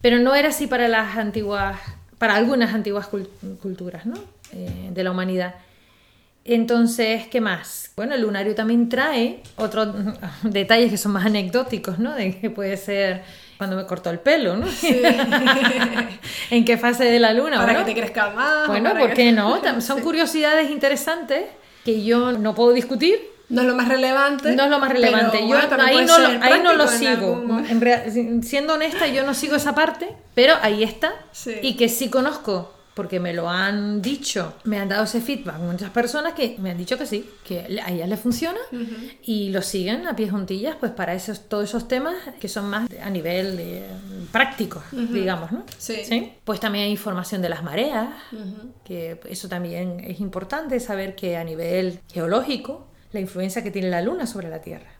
Pero 0.00 0.18
no 0.20 0.34
era 0.36 0.48
así 0.50 0.66
para 0.68 0.86
las 0.88 1.16
antiguas, 1.16 1.78
para 2.18 2.36
algunas 2.36 2.72
antiguas 2.74 3.10
cul- 3.10 3.28
culturas, 3.60 4.06
¿no? 4.06 4.14
Eh, 4.52 4.90
de 4.92 5.02
la 5.04 5.10
humanidad. 5.10 5.56
Entonces, 6.44 7.26
¿qué 7.26 7.40
más? 7.42 7.90
Bueno, 7.96 8.14
el 8.14 8.22
lunario 8.22 8.54
también 8.54 8.88
trae 8.88 9.42
otros 9.56 9.88
detalles 10.44 10.90
que 10.90 10.96
son 10.96 11.12
más 11.12 11.26
anecdóticos, 11.26 11.98
¿no? 11.98 12.14
De 12.14 12.38
que 12.38 12.48
puede 12.50 12.76
ser 12.76 13.22
cuando 13.58 13.76
me 13.76 13.84
cortó 13.86 14.08
el 14.10 14.20
pelo, 14.20 14.56
¿no? 14.56 14.66
en 16.50 16.64
qué 16.64 16.78
fase 16.78 17.04
de 17.04 17.18
la 17.18 17.32
luna, 17.32 17.56
para 17.58 17.64
bueno, 17.72 17.80
que 17.80 17.92
te 17.92 18.00
crezca 18.00 18.30
más. 18.30 18.66
Bueno, 18.68 18.94
¿por 18.96 19.08
que- 19.10 19.14
qué 19.14 19.32
no? 19.32 19.60
Son 19.80 20.00
curiosidades 20.00 20.70
interesantes 20.70 21.44
que 21.84 22.04
yo 22.04 22.32
no 22.32 22.54
puedo 22.54 22.72
discutir. 22.72 23.20
No 23.48 23.62
es 23.62 23.66
lo 23.66 23.74
más 23.74 23.88
relevante. 23.88 24.54
No 24.54 24.64
es 24.64 24.70
lo 24.70 24.78
más 24.78 24.92
relevante. 24.92 25.30
pero 25.32 25.42
yo 25.42 25.48
bueno, 25.48 25.82
ahí, 25.82 26.04
no 26.04 26.18
lo, 26.18 26.44
ahí 26.44 26.62
no 26.62 26.74
lo 26.74 26.84
en 26.84 26.90
sigo. 26.90 27.60
En 27.68 28.42
siendo 28.42 28.74
honesta, 28.74 29.06
yo 29.06 29.24
no 29.24 29.32
sigo 29.32 29.56
esa 29.56 29.74
parte, 29.74 30.14
pero 30.34 30.54
ahí 30.60 30.82
está. 30.82 31.14
Sí. 31.32 31.54
Y 31.62 31.76
que 31.76 31.88
sí 31.88 32.10
conozco, 32.10 32.74
porque 32.98 33.20
me 33.20 33.32
lo 33.32 33.48
han 33.48 34.02
dicho, 34.02 34.54
me 34.64 34.76
han 34.80 34.88
dado 34.88 35.04
ese 35.04 35.20
feedback 35.20 35.60
muchas 35.60 35.90
personas 35.90 36.32
que 36.32 36.56
me 36.58 36.72
han 36.72 36.76
dicho 36.76 36.98
que 36.98 37.06
sí, 37.06 37.30
que 37.46 37.80
a 37.80 37.92
ellas 37.92 38.08
les 38.08 38.18
funciona 38.18 38.58
y 39.22 39.50
lo 39.50 39.62
siguen 39.62 40.08
a 40.08 40.16
pie 40.16 40.28
juntillas, 40.28 40.74
pues 40.74 40.90
para 40.90 41.14
esos, 41.14 41.48
todos 41.48 41.68
esos 41.68 41.86
temas 41.86 42.16
que 42.40 42.48
son 42.48 42.68
más 42.68 42.88
a 43.00 43.08
nivel 43.08 43.84
práctico, 44.32 44.82
digamos, 44.90 45.52
¿no? 45.52 45.62
Sí. 45.78 46.32
Pues 46.42 46.58
también 46.58 46.86
hay 46.86 46.90
información 46.90 47.40
de 47.40 47.48
las 47.50 47.62
mareas, 47.62 48.08
que 48.84 49.20
eso 49.30 49.48
también 49.48 50.00
es 50.00 50.18
importante 50.18 50.80
saber 50.80 51.14
que 51.14 51.36
a 51.36 51.44
nivel 51.44 52.00
geológico, 52.12 52.88
la 53.12 53.20
influencia 53.20 53.62
que 53.62 53.70
tiene 53.70 53.90
la 53.90 54.02
luna 54.02 54.26
sobre 54.26 54.48
la 54.48 54.60
Tierra. 54.60 54.90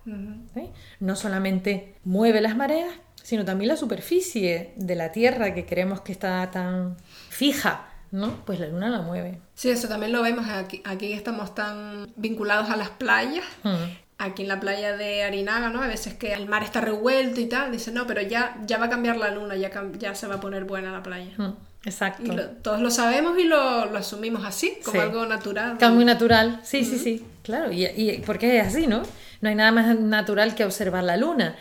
¿sí? 0.55 0.71
No 1.01 1.17
solamente 1.17 1.97
mueve 2.05 2.41
las 2.41 2.57
mareas, 2.57 2.93
sino 3.29 3.45
también 3.45 3.69
la 3.69 3.77
superficie 3.77 4.73
de 4.77 4.95
la 4.95 5.13
Tierra 5.13 5.53
que 5.53 5.67
creemos 5.67 6.01
que 6.01 6.13
está 6.13 6.51
tan 6.51 6.97
fija, 7.29 7.85
¿no? 8.11 8.43
Pues 8.47 8.59
la 8.59 8.69
luna 8.69 8.89
la 8.89 9.03
mueve. 9.03 9.39
Sí, 9.55 9.69
eso 9.69 9.87
también 9.87 10.13
lo 10.13 10.23
vemos 10.23 10.47
aquí. 10.49 10.81
Aquí 10.87 11.13
estamos 11.13 11.55
tan 11.55 12.09
vinculados 12.17 12.71
a 12.71 12.77
las 12.77 12.89
playas 12.89 13.45
Mm. 13.65 13.75
aquí 14.17 14.43
en 14.43 14.49
la 14.49 14.59
playa 14.61 14.97
de 14.97 15.25
Arinaga, 15.25 15.69
¿no? 15.69 15.83
A 15.83 15.89
veces 15.89 16.15
que 16.15 16.33
el 16.33 16.49
mar 16.49 16.63
está 16.63 16.81
revuelto 16.81 17.39
y 17.39 17.47
tal, 17.47 17.71
dicen, 17.71 17.93
no, 17.93 18.07
pero 18.07 18.23
ya, 18.23 18.57
ya 18.67 18.79
va 18.79 18.87
a 18.87 18.89
cambiar 18.89 19.19
la 19.19 19.31
luna, 19.31 19.57
ya, 19.57 20.15
se 20.15 20.27
va 20.27 20.37
a 20.37 20.41
poner 20.41 20.65
buena 20.65 20.91
la 20.91 21.03
playa. 21.03 21.33
Mm, 21.37 21.53
Exacto. 21.85 22.23
Y 22.23 22.35
lo- 22.35 22.49
todos 22.49 22.81
lo 22.81 22.91
sabemos 22.91 23.39
y 23.39 23.45
lo, 23.45 23.85
lo 23.93 23.99
asumimos 23.99 24.43
así, 24.47 24.79
como 24.83 24.95
Sí. 25.03 25.07
algo 25.07 25.27
natural. 25.27 25.77
Cambio 25.77 26.07
natural, 26.07 26.61
sí, 26.65 26.83
sí, 26.87 26.99
sí, 26.99 27.27
claro, 27.43 27.71
y, 27.73 27.85
y 27.85 28.23
porque 28.25 28.59
es 28.59 28.67
así, 28.69 28.87
¿no? 28.87 29.03
No 29.43 29.51
hay 29.51 29.55
nada 29.55 29.71
más 29.71 29.99
natural 30.01 30.55
que 30.55 30.65
observar 30.65 31.05
la 31.05 31.19
luna. 31.19 31.57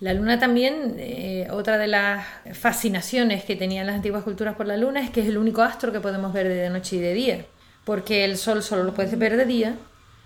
La 0.00 0.14
luna 0.14 0.38
también, 0.38 0.96
eh, 0.98 1.46
otra 1.50 1.76
de 1.76 1.86
las 1.86 2.26
fascinaciones 2.54 3.44
que 3.44 3.54
tenían 3.54 3.86
las 3.86 3.96
antiguas 3.96 4.24
culturas 4.24 4.56
por 4.56 4.66
la 4.66 4.78
luna 4.78 5.00
es 5.02 5.10
que 5.10 5.20
es 5.20 5.26
el 5.26 5.36
único 5.36 5.60
astro 5.60 5.92
que 5.92 6.00
podemos 6.00 6.32
ver 6.32 6.48
de 6.48 6.70
noche 6.70 6.96
y 6.96 7.00
de 7.00 7.12
día, 7.12 7.44
porque 7.84 8.24
el 8.24 8.38
sol 8.38 8.62
solo 8.62 8.82
lo 8.82 8.94
puedes 8.94 9.16
ver 9.18 9.36
de 9.36 9.44
día, 9.44 9.74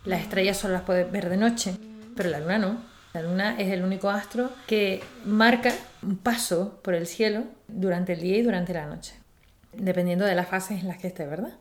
las 0.04 0.20
estrellas 0.20 0.58
solo 0.58 0.74
las 0.74 0.82
puedes 0.82 1.10
ver 1.10 1.28
de 1.28 1.36
noche, 1.36 1.74
pero 2.14 2.30
la 2.30 2.38
luna 2.38 2.58
no. 2.58 2.94
La 3.14 3.22
luna 3.22 3.56
es 3.58 3.68
el 3.72 3.82
único 3.82 4.10
astro 4.10 4.50
que 4.66 5.02
marca 5.24 5.72
un 6.02 6.18
paso 6.18 6.80
por 6.82 6.94
el 6.94 7.06
cielo 7.06 7.44
durante 7.68 8.12
el 8.12 8.20
día 8.20 8.38
y 8.38 8.42
durante 8.42 8.74
la 8.74 8.86
noche, 8.86 9.14
dependiendo 9.72 10.24
de 10.24 10.34
las 10.36 10.48
fases 10.48 10.82
en 10.82 10.88
las 10.88 10.98
que 10.98 11.08
esté, 11.08 11.26
¿verdad? 11.26 11.54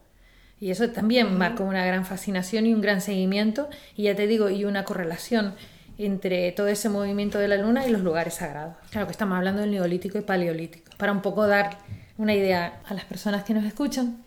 Y 0.59 0.71
eso 0.71 0.89
también 0.89 1.37
marcó 1.37 1.63
una 1.63 1.85
gran 1.85 2.05
fascinación 2.05 2.65
y 2.65 2.73
un 2.73 2.81
gran 2.81 3.01
seguimiento, 3.01 3.69
y 3.95 4.03
ya 4.03 4.15
te 4.15 4.27
digo, 4.27 4.49
y 4.49 4.65
una 4.65 4.83
correlación 4.83 5.55
entre 5.97 6.51
todo 6.53 6.67
ese 6.67 6.89
movimiento 6.89 7.37
de 7.39 7.47
la 7.47 7.57
luna 7.57 7.85
y 7.85 7.91
los 7.91 8.01
lugares 8.01 8.35
sagrados. 8.35 8.75
Claro 8.91 9.07
que 9.07 9.11
estamos 9.11 9.37
hablando 9.37 9.61
del 9.61 9.71
neolítico 9.71 10.17
y 10.17 10.21
paleolítico, 10.21 10.91
para 10.97 11.11
un 11.11 11.21
poco 11.21 11.47
dar 11.47 11.77
una 12.17 12.33
idea 12.33 12.79
a 12.85 12.93
las 12.93 13.05
personas 13.05 13.43
que 13.43 13.53
nos 13.53 13.63
escuchan. 13.65 14.23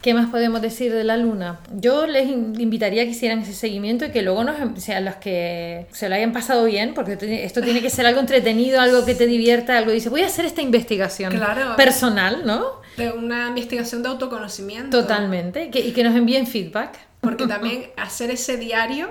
¿Qué 0.00 0.14
más 0.14 0.30
podemos 0.30 0.62
decir 0.62 0.92
de 0.92 1.02
la 1.02 1.16
luna? 1.16 1.58
Yo 1.74 2.06
les 2.06 2.28
in- 2.28 2.54
invitaría 2.60 3.02
a 3.02 3.04
que 3.04 3.10
hicieran 3.10 3.40
ese 3.40 3.52
seguimiento 3.52 4.04
y 4.04 4.10
que 4.12 4.22
luego 4.22 4.44
nos, 4.44 4.54
o 4.60 4.80
sea, 4.80 5.00
los 5.00 5.16
que 5.16 5.86
se 5.90 6.08
lo 6.08 6.14
hayan 6.14 6.32
pasado 6.32 6.64
bien, 6.66 6.94
porque 6.94 7.18
esto 7.44 7.60
tiene 7.62 7.82
que 7.82 7.90
ser 7.90 8.06
algo 8.06 8.20
entretenido, 8.20 8.80
algo 8.80 9.04
que 9.04 9.16
te 9.16 9.26
divierta, 9.26 9.76
algo 9.76 9.90
dice, 9.90 10.08
voy 10.08 10.22
a 10.22 10.26
hacer 10.26 10.44
esta 10.44 10.62
investigación 10.62 11.32
Claro. 11.32 11.74
personal, 11.74 12.42
¿no? 12.46 12.64
De 12.96 13.10
una 13.10 13.48
investigación 13.48 14.04
de 14.04 14.10
autoconocimiento. 14.10 15.00
Totalmente, 15.00 15.68
que- 15.70 15.80
y 15.80 15.90
que 15.90 16.04
nos 16.04 16.14
envíen 16.14 16.46
feedback. 16.46 16.96
Porque 17.20 17.46
también 17.48 17.90
hacer 17.96 18.30
ese 18.30 18.56
diario, 18.56 19.08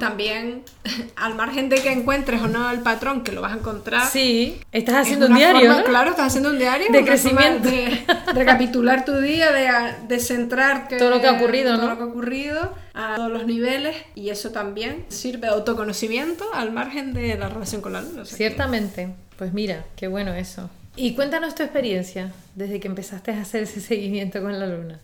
también 0.00 0.62
al 1.16 1.34
margen 1.34 1.68
de 1.68 1.76
que 1.76 1.92
encuentres 1.92 2.40
o 2.40 2.48
no 2.48 2.70
el 2.70 2.80
patrón, 2.80 3.22
que 3.22 3.32
lo 3.32 3.42
vas 3.42 3.52
a 3.52 3.56
encontrar. 3.56 4.06
Sí, 4.08 4.60
estás 4.72 4.94
es 4.94 5.00
haciendo 5.02 5.26
un 5.26 5.32
una 5.32 5.38
diario, 5.38 5.60
forma- 5.68 5.78
¿no? 5.80 5.84
Claro, 5.84 6.10
estás 6.10 6.26
haciendo 6.28 6.50
un 6.50 6.58
diario. 6.58 6.86
De 6.90 7.04
crecimiento. 7.04 7.68
De 7.68 8.02
recapitular 8.34 9.04
tu 9.04 9.16
día, 9.20 9.52
de, 9.52 9.68
de 10.08 10.20
centrarte. 10.20 10.96
Todo 10.96 11.10
lo 11.10 11.20
que 11.20 11.26
ha 11.26 11.32
ocurrido, 11.32 11.74
todo 11.76 11.82
¿no? 11.84 11.90
lo 11.90 11.96
que 11.98 12.02
ha 12.02 12.06
ocurrido 12.06 12.74
a 12.94 13.14
todos 13.16 13.30
los 13.30 13.46
niveles. 13.46 13.94
Y 14.14 14.30
eso 14.30 14.50
también 14.50 15.04
sirve 15.08 15.48
de 15.48 15.52
autoconocimiento 15.52 16.44
al 16.54 16.72
margen 16.72 17.12
de 17.12 17.36
la 17.36 17.48
relación 17.48 17.82
con 17.82 17.92
la 17.92 18.00
luna. 18.02 18.22
o 18.22 18.24
sea 18.24 18.30
que- 18.32 18.36
Ciertamente. 18.44 19.08
Pues 19.36 19.52
mira, 19.52 19.84
qué 19.96 20.08
bueno 20.08 20.32
eso. 20.34 20.70
Y 20.96 21.14
cuéntanos 21.14 21.54
tu 21.54 21.62
experiencia 21.62 22.32
desde 22.54 22.80
que 22.80 22.88
empezaste 22.88 23.32
a 23.32 23.40
hacer 23.42 23.62
ese 23.64 23.80
seguimiento 23.82 24.40
con 24.42 24.58
la 24.58 24.66
luna. 24.66 25.00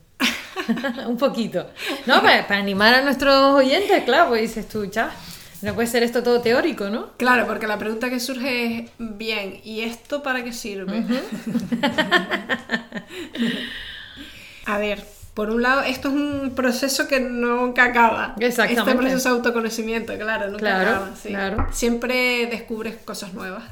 Un 1.07 1.17
poquito. 1.17 1.67
No, 2.07 2.23
para, 2.23 2.47
para 2.47 2.61
animar 2.61 2.95
a 2.95 3.03
nuestros 3.03 3.35
oyentes, 3.55 4.05
claro, 4.05 4.29
pues 4.29 4.43
dices 4.43 4.69
tú, 4.69 4.85
ya, 4.87 5.11
no 5.63 5.75
puede 5.75 5.87
ser 5.89 6.03
esto 6.03 6.23
todo 6.23 6.41
teórico, 6.41 6.89
¿no? 6.91 7.11
Claro, 7.17 7.47
porque 7.47 7.67
la 7.67 7.79
pregunta 7.79 8.09
que 8.11 8.21
surge 8.21 8.79
es, 8.79 8.91
bien, 8.99 9.61
¿y 9.65 9.81
esto 9.83 10.23
para 10.23 10.43
qué 10.45 10.53
sirve? 10.53 11.05
A 14.67 14.79
ver, 14.79 15.05
por 15.35 15.51
un 15.51 15.63
lado, 15.63 15.83
esto 15.83 16.09
es 16.09 16.15
un 16.15 16.53
proceso 16.57 17.07
que 17.07 17.21
nunca 17.21 17.85
acaba. 17.85 18.35
Exactamente. 18.41 18.81
Este 18.91 18.97
proceso 18.97 19.29
de 19.29 19.35
autoconocimiento, 19.37 20.17
claro, 20.19 20.47
nunca 20.47 20.59
Claro, 20.59 20.91
acaba. 20.91 21.17
sí. 21.17 21.29
claro. 21.29 21.67
Siempre 21.73 22.47
descubres 22.47 22.97
cosas 23.05 23.33
nuevas. 23.35 23.65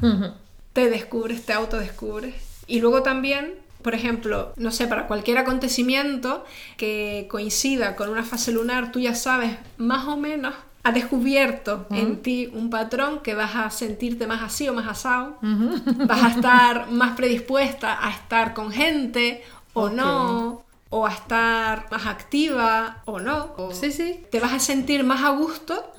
Te 0.73 0.88
descubres, 0.91 1.45
te 1.45 1.53
autodescubres. 1.53 2.35
Y 2.67 2.81
luego 2.81 3.03
también, 3.03 3.55
por 3.85 3.95
ejemplo, 3.95 4.55
no 4.57 4.71
sé, 4.71 4.87
para 4.87 5.07
cualquier 5.07 5.37
acontecimiento 5.37 6.43
que 6.79 7.26
coincida 7.31 7.97
con 7.97 8.09
una 8.09 8.25
fase 8.25 8.50
lunar, 8.50 8.91
tú 8.91 8.99
ya 8.99 9.14
sabes 9.14 9.59
más 9.76 10.09
o 10.09 10.17
menos, 10.17 10.55
has 10.83 10.95
descubierto 10.95 11.87
en 11.91 12.23
ti 12.23 12.50
un 12.55 12.71
patrón 12.71 13.21
que 13.21 13.35
vas 13.35 13.55
a 13.55 13.69
sentirte 13.69 14.26
más 14.26 14.43
así 14.43 14.67
o 14.71 14.73
más 14.73 14.88
asado, 14.88 15.37
vas 15.43 16.23
a 16.23 16.29
estar 16.29 16.91
más 16.91 17.14
predispuesta 17.14 17.99
a 18.07 18.11
estar 18.11 18.55
con 18.55 18.73
gente 18.73 19.43
o 19.75 19.91
no, 19.91 20.62
o 20.88 21.07
a 21.07 21.12
estar 21.12 21.87
más 21.91 22.07
activa 22.07 23.03
o 23.05 23.21
no. 23.21 23.53
o 23.59 23.75
Sí, 23.75 23.93
sí. 23.93 24.21
Te 24.31 24.41
vas 24.41 24.55
a 24.55 24.61
sentir 24.61 25.05
más 25.05 25.23
a 25.25 25.31
gusto 25.31 25.93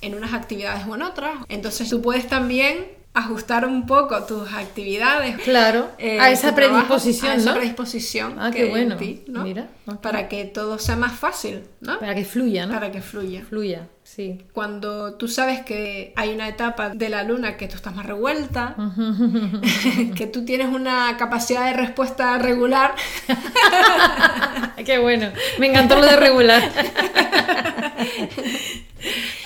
en 0.00 0.14
unas 0.14 0.34
actividades 0.34 0.86
o 0.86 0.94
en 0.94 1.02
otras. 1.02 1.36
Entonces 1.48 1.90
tú 1.90 2.00
puedes 2.00 2.28
también 2.28 2.97
ajustar 3.18 3.66
un 3.66 3.86
poco 3.86 4.22
tus 4.24 4.52
actividades. 4.52 5.36
Claro, 5.38 5.88
eh, 5.98 6.18
a 6.20 6.30
esa 6.30 6.50
tu 6.50 6.56
trabajo, 6.56 6.86
predisposición, 6.86 7.32
a 7.32 7.34
esa 7.36 7.50
¿no? 7.50 7.56
predisposición 7.56 8.36
Ah, 8.38 8.50
que 8.50 8.56
qué 8.56 8.62
hay 8.62 8.68
en 8.68 8.72
bueno. 8.72 8.96
ti, 8.96 9.24
¿no? 9.28 9.42
Mira, 9.44 9.68
ok. 9.86 10.00
Para 10.00 10.28
que 10.28 10.44
todo 10.44 10.78
sea 10.78 10.96
más 10.96 11.12
fácil, 11.12 11.62
¿no? 11.80 11.98
Para 11.98 12.14
que 12.14 12.24
fluya, 12.24 12.66
¿no? 12.66 12.74
Para 12.74 12.90
que 12.92 13.00
fluya. 13.02 13.44
Fluya, 13.48 13.88
sí. 14.02 14.42
Cuando 14.52 15.14
tú 15.14 15.28
sabes 15.28 15.60
que 15.60 16.12
hay 16.16 16.30
una 16.30 16.48
etapa 16.48 16.90
de 16.90 17.08
la 17.08 17.22
luna 17.24 17.56
que 17.56 17.68
tú 17.68 17.76
estás 17.76 17.94
más 17.94 18.06
revuelta, 18.06 18.74
que 20.16 20.26
tú 20.26 20.44
tienes 20.44 20.68
una 20.68 21.16
capacidad 21.16 21.66
de 21.66 21.72
respuesta 21.74 22.38
regular, 22.38 22.94
Qué 24.84 24.98
bueno. 24.98 25.30
Me 25.58 25.66
encantó 25.66 25.96
lo 25.96 26.06
de 26.06 26.16
regular. 26.16 26.62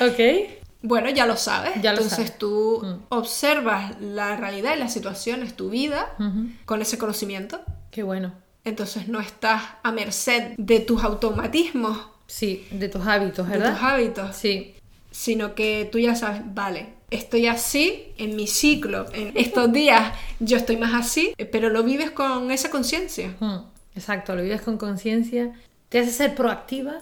ok. 0.00 0.61
Bueno, 0.82 1.08
ya 1.10 1.26
lo 1.26 1.36
sabes. 1.36 1.72
Ya 1.82 1.92
lo 1.92 1.98
Entonces 2.02 2.16
sabes. 2.28 2.32
Mm. 2.34 2.38
tú 2.38 2.98
observas 3.08 4.00
la 4.00 4.36
realidad 4.36 4.74
y 4.76 4.78
las 4.78 4.92
situaciones, 4.92 5.54
tu 5.56 5.70
vida, 5.70 6.16
con 6.64 6.82
ese 6.82 6.98
conocimiento. 6.98 7.60
Qué 7.90 8.02
bueno. 8.02 8.32
Entonces 8.64 9.08
no 9.08 9.20
estás 9.20 9.62
a 9.82 9.90
merced 9.92 10.52
de 10.56 10.80
tus 10.80 11.02
automatismos, 11.02 11.98
Sí, 12.26 12.66
de 12.70 12.88
tus 12.88 13.06
hábitos, 13.06 13.46
de 13.48 13.58
¿verdad? 13.58 13.74
tus 13.74 13.82
hábitos, 13.82 14.36
Sí, 14.36 14.74
sino 15.10 15.54
que 15.54 15.88
tú 15.92 15.98
ya 15.98 16.14
sabes, 16.14 16.42
vale, 16.54 16.94
estoy 17.10 17.46
así 17.46 18.04
en 18.16 18.36
mi 18.36 18.46
ciclo, 18.46 19.04
en 19.12 19.36
estos 19.36 19.70
días 19.72 20.14
yo 20.40 20.56
estoy 20.56 20.76
más 20.78 20.94
así, 20.94 21.34
pero 21.50 21.68
lo 21.68 21.82
vives 21.82 22.10
con 22.12 22.50
esa 22.50 22.70
conciencia. 22.70 23.34
Mm, 23.40 23.56
Exacto, 23.94 24.34
lo 24.34 24.42
vives 24.42 24.62
con 24.62 24.78
conciencia, 24.78 25.52
te 25.90 25.98
hace 25.98 26.10
ser 26.12 26.34
proactiva. 26.34 27.00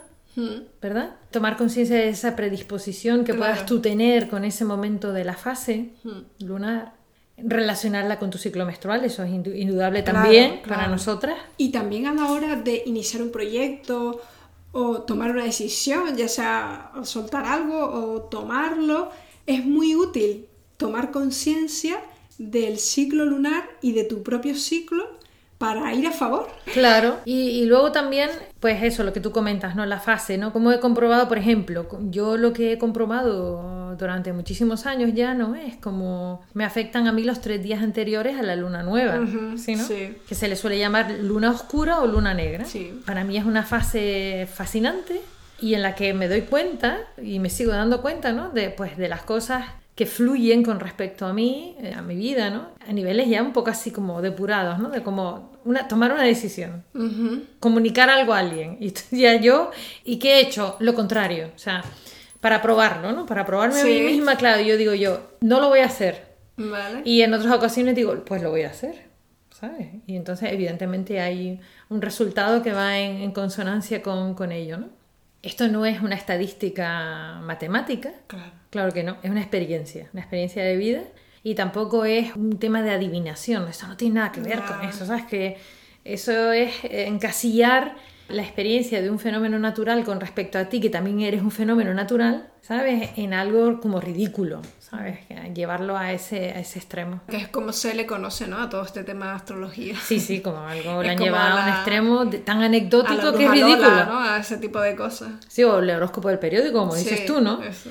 ¿Verdad? 0.81 1.17
Tomar 1.31 1.57
conciencia 1.57 1.97
de 1.97 2.09
esa 2.09 2.37
predisposición 2.37 3.21
que 3.25 3.33
Claro. 3.33 3.39
puedas 3.41 3.67
tú 3.67 3.81
tener 3.81 4.29
con 4.29 4.45
ese 4.45 4.65
momento 4.65 5.13
de 5.13 5.25
la 5.25 5.35
fase 5.35 5.91
lunar, 6.39 6.95
relacionarla 7.37 8.19
con 8.19 8.31
tu 8.31 8.39
ciclo 8.39 8.67
menstrual, 8.67 9.05
eso 9.05 9.23
es 9.23 9.31
indu- 9.31 9.57
indudable 9.57 10.03
Claro, 10.05 10.21
también 10.23 10.61
para 10.67 10.89
nosotras. 10.89 11.37
Y 11.57 11.71
también 11.73 12.07
a 12.07 12.15
la 12.15 12.31
hora 12.31 12.57
de 12.57 12.83
iniciar 12.87 13.23
un 13.23 13.31
proyecto 13.31 14.21
o 14.73 15.03
tomar 15.03 15.31
una 15.33 15.45
decisión, 15.45 16.17
ya 16.17 16.29
sea 16.29 16.93
soltar 17.03 17.45
algo 17.45 17.79
o 17.79 18.23
tomarlo, 18.23 19.11
es 19.47 19.65
muy 19.65 19.95
útil 19.97 20.47
tomar 20.77 21.11
conciencia 21.11 22.01
del 22.39 22.79
ciclo 22.79 23.25
lunar 23.27 23.65
y 23.83 23.93
de 23.93 24.05
tu 24.05 24.23
propio 24.23 24.55
ciclo 24.55 25.19
para 25.61 25.93
ir 25.93 26.07
a 26.07 26.11
favor. 26.11 26.49
Claro, 26.73 27.19
y, 27.27 27.51
y 27.51 27.67
luego 27.67 27.93
también, 27.93 28.31
pues 28.61 28.83
eso, 28.83 29.05
lo 29.05 29.13
que 29.13 29.21
tú 29.21 29.31
comentas, 29.31 29.77
¿no? 29.77 29.85
La 29.85 30.01
fase, 30.01 30.39
¿no? 30.39 30.55
Como 30.55 30.73
he 30.73 30.81
comprobado, 30.81 31.29
por 31.29 31.37
ejemplo, 31.37 31.87
yo 32.09 32.39
lo 32.39 32.55
que 32.55 32.73
he 32.73 32.79
comprobado 32.79 33.95
durante 33.99 34.33
muchísimos 34.33 34.87
años 34.87 35.11
ya, 35.13 35.35
¿no? 35.35 35.55
Es 35.55 35.77
como 35.77 36.41
me 36.55 36.65
afectan 36.65 37.07
a 37.09 37.13
mí 37.13 37.25
los 37.25 37.43
tres 37.43 37.63
días 37.63 37.83
anteriores 37.83 38.39
a 38.39 38.43
la 38.43 38.57
luna 38.57 38.83
nueva, 38.83 39.21
Ujú, 39.21 39.59
¿sí, 39.59 39.77
no? 39.77 39.85
sí. 39.85 40.17
Que 40.27 40.35
se 40.35 40.49
le 40.49 40.57
suele 40.57 40.79
llamar 40.79 41.11
luna 41.21 41.51
oscura 41.51 42.01
o 42.01 42.07
luna 42.07 42.33
negra. 42.33 42.65
Sí. 42.65 42.99
Para 43.05 43.23
mí 43.25 43.37
es 43.37 43.45
una 43.45 43.63
fase 43.65 44.49
fascinante 44.51 45.21
y 45.61 45.75
en 45.75 45.83
la 45.83 45.95
que 45.95 46.15
me 46.15 46.27
doy 46.29 46.41
cuenta 46.41 47.01
y 47.23 47.39
me 47.39 47.51
sigo 47.51 47.73
dando 47.73 48.01
cuenta, 48.01 48.33
¿no? 48.33 48.49
De, 48.49 48.71
pues, 48.71 48.97
de 48.97 49.11
las 49.11 49.25
cosas 49.25 49.67
que 50.01 50.07
fluyen 50.07 50.63
con 50.63 50.81
respecto 50.81 51.27
a 51.27 51.35
mí, 51.35 51.77
eh, 51.79 51.93
a 51.93 52.01
mi 52.01 52.17
vida, 52.17 52.49
¿no? 52.49 52.69
A 52.89 52.91
niveles 52.91 53.29
ya 53.29 53.43
un 53.43 53.53
poco 53.53 53.69
así 53.69 53.91
como 53.91 54.23
depurados, 54.23 54.79
¿no? 54.79 54.89
De 54.89 55.03
como 55.03 55.53
una, 55.67 55.89
tomar 55.89 56.11
una 56.11 56.23
decisión 56.23 56.85
comunicar 57.61 58.09
algo 58.09 58.33
a 58.33 58.39
alguien. 58.39 58.79
Y 58.81 58.95
ya 59.15 59.37
yo, 59.37 59.71
¿y 60.03 60.19
qué 60.19 60.37
he 60.37 60.41
hecho? 60.41 60.77
Lo 60.79 60.95
contrario. 60.95 61.51
O 61.55 61.59
sea, 61.59 61.85
para 62.41 62.63
probarlo, 62.63 63.13
¿no? 63.13 63.27
Para 63.27 63.45
probarme 63.45 63.79
a 63.79 63.85
mí 63.85 64.01
misma, 64.01 64.37
claro, 64.37 64.63
yo 64.63 64.79
digo 64.79 64.95
yo, 64.95 65.21
no 65.43 65.61
lo 65.61 65.69
voy 65.69 65.81
a 65.81 65.85
hacer. 65.85 66.35
Vale. 66.57 67.03
Y 67.05 67.21
en 67.21 67.35
otras 67.35 67.53
ocasiones 67.55 67.95
digo, 67.95 68.25
pues 68.25 68.41
lo 68.41 68.49
voy 68.49 68.63
a 68.63 68.71
hacer. 68.71 69.11
¿Sabes? 69.51 69.89
Y 70.07 70.17
entonces, 70.17 70.51
evidentemente, 70.51 71.21
hay 71.21 71.61
un 71.91 72.01
resultado 72.01 72.63
que 72.63 72.73
va 72.73 72.97
en, 72.97 73.17
en 73.17 73.33
consonancia 73.33 74.01
con, 74.01 74.33
con 74.33 74.51
ello, 74.51 74.79
¿no? 74.79 75.00
Esto 75.43 75.69
no 75.69 75.87
es 75.87 76.01
una 76.03 76.15
estadística 76.17 77.41
matemática, 77.43 78.13
Claro. 78.27 78.53
Claro 78.71 78.93
que 78.93 79.03
no, 79.03 79.17
es 79.23 79.31
una 79.31 79.41
experiencia, 79.41 80.09
una 80.13 80.23
experiencia 80.23 80.63
de 80.63 80.77
vida 80.77 81.03
y 81.43 81.55
tampoco 81.55 82.05
es 82.05 82.37
un 82.37 82.59
tema 82.59 82.83
de 82.83 82.91
adivinación, 82.91 83.67
eso 83.69 83.89
no 83.89 83.97
tiene 83.97 84.17
nada 84.17 84.33
que 84.33 84.41
ver 84.41 84.61
con 84.63 84.83
eso, 84.83 85.07
¿sabes? 85.07 85.25
Que 85.25 85.57
eso 86.05 86.53
es 86.53 86.73
encasillar 86.85 87.97
la 88.31 88.43
experiencia 88.43 89.01
de 89.03 89.11
un 89.11 89.19
fenómeno 89.19 89.59
natural 89.59 90.05
con 90.05 90.21
respecto 90.21 90.59
a 90.59 90.67
ti, 90.67 90.81
que 90.81 90.91
también 90.91 91.21
eres 91.21 91.43
un 91.43 91.51
fenómeno 91.51 91.93
natural, 91.95 92.51
¿sabes? 92.61 93.11
En 93.17 93.35
algo 93.35 93.81
como 93.81 94.01
ridículo, 94.01 94.63
¿sabes? 94.79 95.19
Llevarlo 95.55 95.97
a 95.97 96.13
ese, 96.13 96.51
a 96.51 96.61
ese 96.61 96.79
extremo. 96.79 97.21
Que 97.29 97.37
es 97.37 97.49
como 97.49 97.73
se 97.73 97.95
le 97.95 98.07
conoce, 98.07 98.47
¿no? 98.47 98.59
A 98.59 98.69
todo 98.69 98.83
este 98.83 99.05
tema 99.05 99.27
de 99.27 99.33
astrología. 99.33 99.95
Sí, 100.05 100.21
sí, 100.21 100.41
como 100.41 100.59
algo 100.61 101.03
lo 101.03 101.09
han 101.09 101.19
llevado 101.19 101.59
a, 101.59 101.65
un 101.65 101.69
extremo 101.71 102.31
tan 102.45 102.63
anecdótico 102.63 103.33
que 103.35 103.45
es 103.45 103.51
ridículo. 103.51 104.05
¿no? 104.07 104.21
A 104.21 104.39
ese 104.39 104.59
tipo 104.59 104.81
de 104.81 104.97
cosas. 104.97 105.33
Sí, 105.49 105.65
o 105.65 105.79
el 105.79 105.91
horóscopo 105.91 106.29
del 106.29 106.39
periódico, 106.39 106.79
como 106.79 106.95
dices 106.95 107.27
tú, 107.27 107.41
¿no? 107.41 107.63
Eso. 107.63 107.91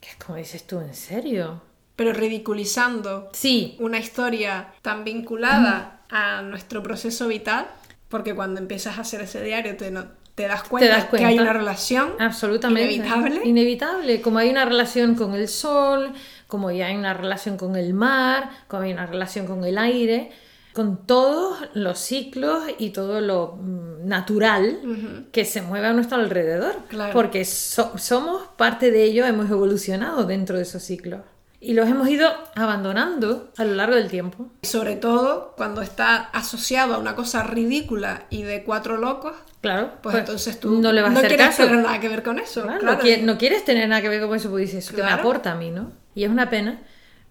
Que 0.00 0.08
es 0.08 0.16
como 0.16 0.38
dices 0.38 0.66
tú, 0.66 0.80
¿en 0.80 0.94
serio? 0.94 1.62
Pero 1.96 2.12
ridiculizando 2.12 3.28
sí. 3.32 3.76
una 3.78 3.98
historia 3.98 4.72
tan 4.82 5.04
vinculada 5.04 6.00
a 6.12 6.42
nuestro 6.42 6.82
proceso 6.82 7.26
vital, 7.28 7.66
porque 8.12 8.34
cuando 8.34 8.60
empiezas 8.60 8.98
a 8.98 9.00
hacer 9.00 9.22
ese 9.22 9.42
diario 9.42 9.74
te, 9.74 9.90
te, 10.34 10.46
das, 10.46 10.64
cuenta 10.64 11.08
que 11.08 11.24
hay 11.24 11.38
una 11.38 11.54
relación 11.54 12.12
Absolutamente. 12.18 12.92
inevitable. 12.92 13.40
Inevitable, 13.42 14.20
como 14.20 14.38
hay 14.38 14.50
una 14.50 14.66
relación 14.66 15.14
con 15.14 15.34
el 15.34 15.48
sol, 15.48 16.12
como 16.46 16.70
ya 16.70 16.88
hay 16.88 16.96
una 16.96 17.14
relación 17.14 17.56
con 17.56 17.74
el 17.74 17.94
mar, 17.94 18.50
como 18.68 18.82
hay 18.82 18.92
una 18.92 19.06
relación 19.06 19.46
con 19.46 19.64
el 19.64 19.78
aire, 19.78 20.30
con 20.74 21.06
todos 21.06 21.56
los 21.72 21.98
ciclos 21.98 22.64
y 22.78 22.90
todo 22.90 23.22
lo 23.22 23.56
mm, 23.58 24.06
natural 24.06 25.28
que 25.32 25.46
se 25.46 25.62
mueve 25.62 25.86
a 25.86 25.94
nuestro 25.94 26.18
alrededor, 26.18 26.76
porque 27.14 27.46
somos 27.46 28.42
parte 28.58 28.90
de 28.90 29.04
ello, 29.04 29.24
hemos 29.24 29.50
evolucionado 29.50 30.24
dentro 30.24 30.58
de 30.58 30.64
esos 30.64 30.82
ciclos 30.82 31.22
y 31.64 31.74
los 31.74 31.88
hemos 31.88 32.08
ido 32.08 32.28
abandonando 32.56 33.52
a 33.56 33.64
lo 33.64 33.76
largo 33.76 33.94
del 33.94 34.10
tiempo. 34.10 34.48
Sobre 34.62 34.96
todo 34.96 35.54
cuando 35.56 35.80
está 35.80 36.16
asociado 36.16 36.94
a 36.94 36.98
una 36.98 37.14
cosa 37.14 37.44
ridícula 37.44 38.24
y 38.30 38.42
de 38.42 38.64
cuatro 38.64 38.96
locos. 38.96 39.34
Claro. 39.60 39.92
Pues, 40.02 40.14
pues 40.14 40.16
entonces 40.16 40.58
tú 40.58 40.80
no, 40.80 40.90
le 40.90 41.02
vas 41.02 41.14
a 41.14 41.18
hacer 41.18 41.36
quieres 41.36 41.56
tener 41.56 41.76
nada 41.76 42.00
que 42.00 42.08
ver 42.08 42.24
con 42.24 42.40
eso. 42.40 42.62
Claro, 42.62 42.98
No, 43.22 43.38
quieres 43.38 43.64
tener 43.64 43.88
nada 43.88 44.02
que 44.02 44.08
ver 44.08 44.26
con 44.26 44.34
eso, 44.34 44.50
porque 44.50 44.64
dices, 44.64 44.84
eso 44.84 44.96
que 44.96 45.04
me 45.04 45.10
aporta 45.10 45.52
a 45.52 45.54
mí, 45.54 45.70
¿no? 45.70 45.92
Y 46.16 46.24
es 46.24 46.30
una 46.30 46.50
pena. 46.50 46.80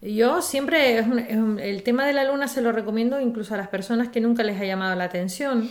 Yo 0.02 0.42
siempre, 0.42 1.00
el 1.00 1.84
tema 1.84 2.06
de 2.06 2.14
la 2.14 2.24
luna 2.24 2.48
se 2.48 2.62
lo 2.62 2.72
recomiendo 2.72 3.20
incluso 3.20 3.54
a 3.54 3.58
las 3.58 3.68
personas 3.68 4.08
que 4.08 4.22
nunca 4.22 4.44
les 4.44 4.60
ha 4.62 4.64
llamado 4.64 4.96
la 4.96 5.04
atención, 5.04 5.70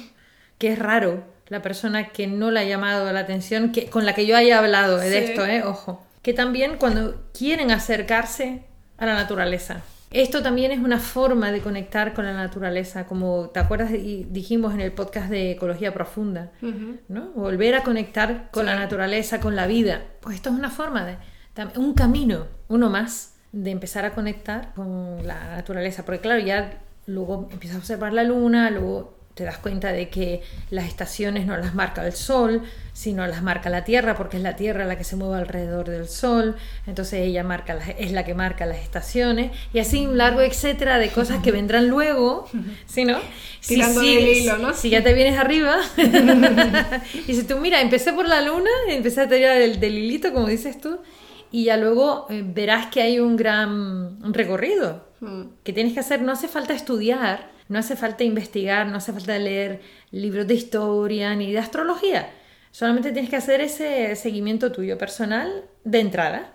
que 0.58 0.68
es 0.74 0.78
raro 0.78 1.24
la 1.48 1.62
persona 1.62 2.10
que 2.10 2.26
no 2.26 2.50
le 2.50 2.60
ha 2.60 2.64
llamado 2.64 3.10
la 3.10 3.20
atención, 3.20 3.72
que, 3.72 3.86
con 3.86 4.04
la 4.04 4.14
que 4.14 4.26
yo 4.26 4.36
haya 4.36 4.58
hablado 4.58 4.98
de 4.98 5.24
esto, 5.24 5.46
¿eh? 5.46 5.62
Ojo 5.64 6.09
que 6.22 6.34
también 6.34 6.76
cuando 6.78 7.30
quieren 7.32 7.70
acercarse 7.70 8.64
a 8.98 9.06
la 9.06 9.14
naturaleza. 9.14 9.82
Esto 10.10 10.42
también 10.42 10.72
es 10.72 10.80
una 10.80 10.98
forma 10.98 11.52
de 11.52 11.60
conectar 11.60 12.14
con 12.14 12.24
la 12.24 12.32
naturaleza, 12.32 13.06
como 13.06 13.50
te 13.50 13.60
acuerdas 13.60 13.92
dijimos 13.92 14.74
en 14.74 14.80
el 14.80 14.90
podcast 14.90 15.30
de 15.30 15.52
Ecología 15.52 15.94
Profunda, 15.94 16.50
¿no? 17.08 17.30
Volver 17.30 17.76
a 17.76 17.84
conectar 17.84 18.50
con 18.50 18.66
la 18.66 18.74
naturaleza, 18.74 19.38
con 19.38 19.54
la 19.54 19.68
vida. 19.68 20.02
Pues 20.20 20.34
esto 20.34 20.50
es 20.50 20.56
una 20.56 20.70
forma 20.70 21.04
de, 21.04 21.16
un 21.76 21.94
camino, 21.94 22.48
uno 22.66 22.90
más, 22.90 23.36
de 23.52 23.70
empezar 23.70 24.04
a 24.04 24.12
conectar 24.12 24.74
con 24.74 25.24
la 25.24 25.56
naturaleza. 25.56 26.04
Porque 26.04 26.20
claro, 26.20 26.40
ya 26.40 26.80
luego 27.06 27.48
empiezas 27.52 27.76
a 27.76 27.78
observar 27.78 28.12
la 28.12 28.24
luna, 28.24 28.68
luego 28.70 29.19
te 29.40 29.46
das 29.46 29.56
cuenta 29.56 29.90
de 29.90 30.10
que 30.10 30.42
las 30.68 30.86
estaciones 30.86 31.46
no 31.46 31.56
las 31.56 31.74
marca 31.74 32.06
el 32.06 32.12
sol, 32.12 32.62
sino 32.92 33.26
las 33.26 33.42
marca 33.42 33.70
la 33.70 33.84
Tierra, 33.84 34.14
porque 34.14 34.36
es 34.36 34.42
la 34.42 34.54
Tierra 34.54 34.84
la 34.84 34.98
que 34.98 35.04
se 35.04 35.16
mueve 35.16 35.36
alrededor 35.36 35.88
del 35.88 36.08
sol, 36.08 36.56
entonces 36.86 37.20
ella 37.20 37.42
marca 37.42 37.78
es 37.96 38.12
la 38.12 38.26
que 38.26 38.34
marca 38.34 38.66
las 38.66 38.80
estaciones, 38.80 39.50
y 39.72 39.78
así 39.78 40.06
un 40.06 40.18
largo 40.18 40.42
etcétera 40.42 40.98
de 40.98 41.08
cosas 41.08 41.42
que 41.42 41.52
vendrán 41.52 41.88
luego, 41.88 42.50
¿sí 42.86 43.06
no? 43.06 43.18
Si, 43.60 43.76
hilo, 43.76 44.58
¿no? 44.58 44.74
si 44.74 44.90
ya 44.90 45.02
te 45.02 45.14
vienes 45.14 45.38
arriba, 45.38 45.78
y 47.26 47.34
si 47.34 47.44
tú, 47.44 47.56
mira, 47.56 47.80
empecé 47.80 48.12
por 48.12 48.28
la 48.28 48.42
luna, 48.42 48.68
empecé 48.90 49.22
a 49.22 49.28
tirar 49.30 49.58
del, 49.58 49.80
del 49.80 49.96
hilito, 49.96 50.34
como 50.34 50.48
dices 50.48 50.78
tú, 50.78 50.98
y 51.50 51.64
ya 51.64 51.78
luego 51.78 52.26
eh, 52.28 52.42
verás 52.44 52.88
que 52.88 53.00
hay 53.00 53.20
un 53.20 53.36
gran 53.36 54.34
recorrido. 54.34 55.08
Que 55.62 55.72
tienes 55.72 55.92
que 55.92 56.00
hacer, 56.00 56.22
no 56.22 56.32
hace 56.32 56.48
falta 56.48 56.72
estudiar, 56.72 57.50
no 57.68 57.78
hace 57.78 57.96
falta 57.96 58.24
investigar, 58.24 58.86
no 58.86 58.96
hace 58.96 59.12
falta 59.12 59.38
leer 59.38 59.80
libros 60.10 60.46
de 60.46 60.54
historia 60.54 61.34
ni 61.34 61.52
de 61.52 61.58
astrología. 61.58 62.30
Solamente 62.70 63.12
tienes 63.12 63.30
que 63.30 63.36
hacer 63.36 63.60
ese 63.60 64.16
seguimiento 64.16 64.72
tuyo 64.72 64.96
personal 64.96 65.64
de 65.84 66.00
entrada. 66.00 66.52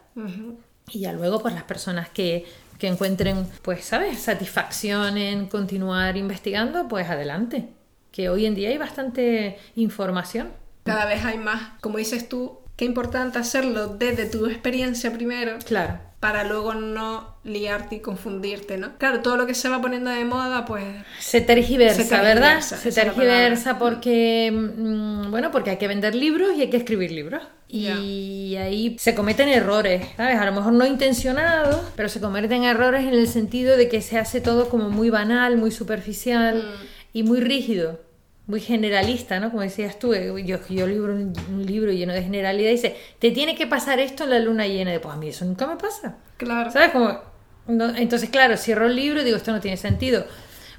Y 0.91 0.99
ya 0.99 1.13
luego, 1.13 1.41
pues 1.41 1.54
las 1.54 1.63
personas 1.63 2.10
que, 2.10 2.45
que 2.80 2.88
encuentren, 2.88 3.47
pues, 3.62 3.86
¿sabes?, 3.86 4.19
satisfacción 4.19 5.17
en 5.17 5.47
continuar 5.47 6.17
investigando, 6.17 6.88
pues 6.88 7.10
adelante. 7.10 7.69
Que 8.12 8.30
hoy 8.30 8.45
en 8.45 8.56
día 8.56 8.69
hay 8.69 8.78
bastante 8.78 9.58
información. 9.75 10.54
Cada 10.86 11.06
vez 11.06 11.23
hay 11.25 11.38
más, 11.38 11.80
como 11.82 11.97
dices 11.97 12.30
tú, 12.30 12.60
qué 12.78 12.86
importante 12.86 13.39
hacerlo 13.39 13.88
desde 13.88 14.25
tu 14.25 14.45
experiencia 14.45 15.12
primero. 15.12 15.58
Claro 15.65 16.04
para 16.25 16.43
luego 16.43 16.73
no 16.73 17.35
liarte 17.43 17.97
y 17.97 17.99
confundirte, 17.99 18.77
¿no? 18.77 18.97
Claro, 18.97 19.19
todo 19.19 19.38
lo 19.38 19.45
que 19.45 19.53
se 19.53 19.69
va 19.69 19.79
poniendo 19.79 20.09
de 20.09 20.25
moda, 20.25 20.65
pues... 20.65 20.83
Se 21.19 21.39
tergiversa, 21.39 22.19
¿verdad? 22.23 22.61
Se 22.61 22.91
tergiversa 22.91 23.77
porque, 23.77 24.51
mm, 24.51 25.29
bueno, 25.29 25.51
porque 25.51 25.69
hay 25.69 25.77
que 25.77 25.88
vender 25.88 26.15
libros 26.15 26.57
y 26.57 26.61
hay 26.61 26.71
que 26.71 26.77
escribir 26.77 27.11
libros. 27.11 27.43
Y 27.67 28.55
ahí 28.55 28.95
se 28.97 29.13
cometen 29.13 29.49
errores, 29.49 30.07
¿sabes? 30.17 30.39
A 30.39 30.45
lo 30.45 30.53
mejor 30.53 30.73
no 30.73 30.88
intencionados, 30.88 31.79
pero 31.95 32.09
se 32.09 32.19
cometen 32.19 32.63
errores 32.63 33.03
en 33.03 33.13
el 33.13 33.27
sentido 33.27 33.77
de 33.77 33.88
que 33.88 34.01
se 34.01 34.17
hace 34.17 34.41
todo 34.41 34.69
como 34.69 34.89
muy 34.89 35.11
banal, 35.11 35.57
muy 35.57 35.69
superficial 35.69 36.57
mm. 36.57 36.85
y 37.13 37.21
muy 37.21 37.39
rígido 37.39 37.99
muy 38.47 38.60
generalista, 38.60 39.39
¿no? 39.39 39.49
Como 39.49 39.62
decías 39.62 39.97
tú, 39.97 40.13
eh, 40.13 40.31
yo, 40.45 40.60
yo 40.69 40.88
libro 40.88 41.13
un, 41.13 41.65
libro 41.65 41.91
lleno 41.91 42.13
de 42.13 42.21
generalidad 42.21 42.69
y 42.69 42.73
dice, 42.73 42.95
te 43.19 43.31
tiene 43.31 43.55
que 43.55 43.65
pasar 43.65 43.99
esto 43.99 44.25
en 44.25 44.29
la 44.29 44.39
luna 44.39 44.67
llena. 44.67 44.91
de, 44.91 44.99
pues 44.99 45.13
a 45.13 45.17
mí 45.17 45.29
eso 45.29 45.45
nunca 45.45 45.67
me 45.67 45.75
pasa. 45.77 46.17
Claro. 46.38 46.71
¿Sabes? 46.71 46.91
Como, 46.91 47.19
entonces, 47.67 48.29
claro, 48.29 48.58
cierro 48.58 48.86
el 48.86 48.95
libro 48.95 49.21
y 49.21 49.23
digo, 49.23 49.38
esto 49.38 49.51
no 49.51 49.60
tiene 49.60 49.77
sentido. 49.77 50.25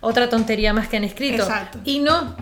Otra 0.01 0.29
tontería 0.29 0.73
más 0.73 0.89
que 0.89 0.97
han 0.97 1.05
escrito. 1.05 1.43
Exacto. 1.43 1.81
Y 1.85 1.99
no, 1.99 2.37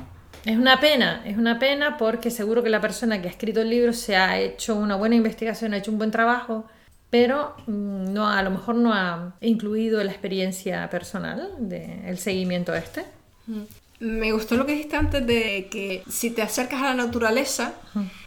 es 0.44 0.58
una 0.58 0.78
pena, 0.80 1.22
es 1.24 1.38
una 1.38 1.58
pena 1.58 1.96
porque 1.96 2.30
seguro 2.30 2.62
que 2.62 2.68
la 2.68 2.80
persona 2.80 3.22
que 3.22 3.28
ha 3.28 3.30
escrito 3.30 3.62
el 3.62 3.70
libro 3.70 3.94
se 3.94 4.16
ha 4.16 4.38
hecho 4.38 4.76
una 4.76 4.96
buena 4.96 5.14
investigación, 5.14 5.72
ha 5.72 5.78
hecho 5.78 5.90
un 5.90 5.96
buen 5.96 6.10
trabajo, 6.10 6.66
pero 7.08 7.54
mm, 7.66 8.12
no, 8.12 8.28
a 8.28 8.42
lo 8.42 8.50
mejor 8.50 8.74
no 8.74 8.92
ha 8.92 9.36
incluido 9.40 10.04
la 10.04 10.10
experiencia 10.10 10.90
personal 10.90 11.50
del 11.60 12.18
seguimiento 12.18 12.74
este. 12.74 13.06
Me 14.00 14.32
gustó 14.32 14.56
lo 14.56 14.66
que 14.66 14.72
dijiste 14.72 14.96
antes 14.96 15.26
de 15.26 15.68
que 15.70 16.02
si 16.08 16.30
te 16.30 16.42
acercas 16.42 16.82
a 16.82 16.94
la 16.94 16.94
naturaleza, 16.94 17.74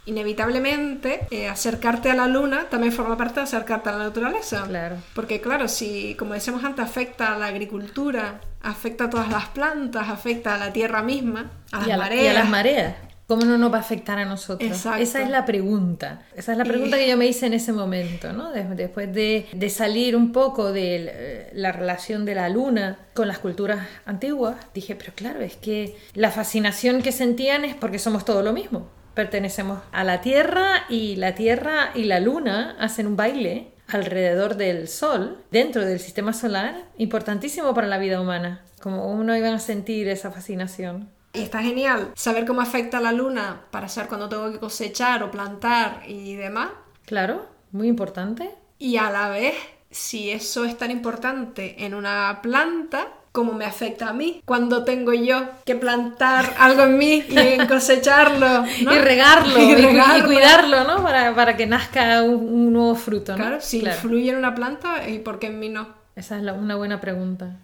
inevitablemente 0.06 1.26
eh, 1.30 1.48
acercarte 1.48 2.10
a 2.10 2.14
la 2.14 2.26
luna 2.26 2.68
también 2.70 2.92
forma 2.92 3.16
parte 3.16 3.40
de 3.40 3.44
acercarte 3.44 3.88
a 3.90 3.92
la 3.92 4.04
naturaleza. 4.04 4.64
Claro. 4.66 4.96
Porque 5.14 5.40
claro, 5.40 5.68
si 5.68 6.14
como 6.18 6.34
decíamos 6.34 6.64
antes 6.64 6.84
afecta 6.84 7.34
a 7.34 7.38
la 7.38 7.46
agricultura, 7.46 8.40
afecta 8.62 9.04
a 9.04 9.10
todas 9.10 9.28
las 9.28 9.46
plantas, 9.48 10.08
afecta 10.08 10.54
a 10.54 10.58
la 10.58 10.72
tierra 10.72 11.02
misma, 11.02 11.50
a 11.72 11.86
las 11.86 11.98
mareas. 11.98 12.24
y 12.24 12.28
a 12.28 12.32
las 12.32 12.48
mareas. 12.48 12.94
¿Cómo 13.28 13.44
no 13.44 13.58
nos 13.58 13.70
va 13.70 13.76
a 13.76 13.80
afectar 13.80 14.18
a 14.18 14.24
nosotros? 14.24 14.70
Exacto. 14.70 15.02
Esa 15.02 15.20
es 15.20 15.28
la 15.28 15.44
pregunta. 15.44 16.22
Esa 16.34 16.52
es 16.52 16.58
la 16.58 16.64
pregunta 16.64 16.96
que 16.96 17.06
yo 17.06 17.18
me 17.18 17.26
hice 17.26 17.44
en 17.44 17.52
ese 17.52 17.74
momento, 17.74 18.32
¿no? 18.32 18.52
Después 18.52 19.12
de, 19.12 19.46
de 19.52 19.68
salir 19.68 20.16
un 20.16 20.32
poco 20.32 20.72
de 20.72 20.96
eh, 20.96 21.50
la 21.52 21.70
relación 21.70 22.24
de 22.24 22.34
la 22.34 22.48
luna 22.48 22.96
con 23.12 23.28
las 23.28 23.38
culturas 23.38 23.86
antiguas, 24.06 24.56
dije, 24.72 24.96
pero 24.96 25.12
claro, 25.14 25.42
es 25.42 25.56
que 25.56 25.94
la 26.14 26.30
fascinación 26.30 27.02
que 27.02 27.12
sentían 27.12 27.66
es 27.66 27.74
porque 27.74 27.98
somos 27.98 28.24
todo 28.24 28.42
lo 28.42 28.54
mismo. 28.54 28.88
Pertenecemos 29.12 29.80
a 29.92 30.04
la 30.04 30.22
Tierra 30.22 30.86
y 30.88 31.16
la 31.16 31.34
Tierra 31.34 31.90
y 31.94 32.04
la 32.04 32.20
Luna 32.20 32.76
hacen 32.80 33.06
un 33.06 33.16
baile 33.16 33.74
alrededor 33.88 34.56
del 34.56 34.88
Sol, 34.88 35.44
dentro 35.50 35.84
del 35.84 36.00
sistema 36.00 36.32
solar, 36.32 36.86
importantísimo 36.96 37.74
para 37.74 37.88
la 37.88 37.98
vida 37.98 38.22
humana. 38.22 38.62
Como 38.80 39.12
uno 39.12 39.36
iba 39.36 39.52
a 39.52 39.58
sentir 39.58 40.08
esa 40.08 40.30
fascinación. 40.30 41.10
Y 41.32 41.40
está 41.40 41.62
genial 41.62 42.12
saber 42.14 42.46
cómo 42.46 42.60
afecta 42.60 43.00
la 43.00 43.12
luna 43.12 43.62
para 43.70 43.88
saber 43.88 44.08
cuando 44.08 44.28
tengo 44.28 44.50
que 44.52 44.58
cosechar 44.58 45.22
o 45.22 45.30
plantar 45.30 46.02
y 46.06 46.34
demás. 46.34 46.70
Claro, 47.04 47.46
muy 47.72 47.88
importante. 47.88 48.50
Y 48.78 48.96
a 48.96 49.10
la 49.10 49.28
vez, 49.28 49.54
si 49.90 50.30
eso 50.30 50.64
es 50.64 50.76
tan 50.78 50.90
importante 50.90 51.84
en 51.84 51.94
una 51.94 52.40
planta, 52.42 53.08
¿cómo 53.32 53.52
me 53.52 53.64
afecta 53.64 54.08
a 54.08 54.12
mí 54.12 54.42
cuando 54.44 54.84
tengo 54.84 55.12
yo 55.12 55.42
que 55.64 55.74
plantar 55.74 56.54
algo 56.58 56.84
en 56.84 56.98
mí 56.98 57.24
y 57.28 57.66
cosecharlo 57.68 58.64
y 58.66 58.98
regarlo 58.98 59.58
y, 59.62 60.22
cuidarlo 60.22 60.84
¿no? 60.84 61.02
para, 61.02 61.34
para, 61.34 61.56
que 61.56 61.66
nazca 61.66 62.22
un, 62.22 62.72
nuevo 62.72 62.94
fruto 62.94 63.32
¿no? 63.32 63.38
claro 63.38 63.60
si 63.60 63.78
influye 63.80 64.30
en 64.30 64.36
una 64.36 64.54
planta 64.54 65.08
y 65.08 65.20
por 65.20 65.38
qué 65.38 65.48
en 65.48 65.60
mí 65.60 65.68
no 65.68 65.88
esa 66.16 66.38
es 66.38 66.42
una 66.42 66.74
buena 66.76 67.00
pregunta 67.00 67.56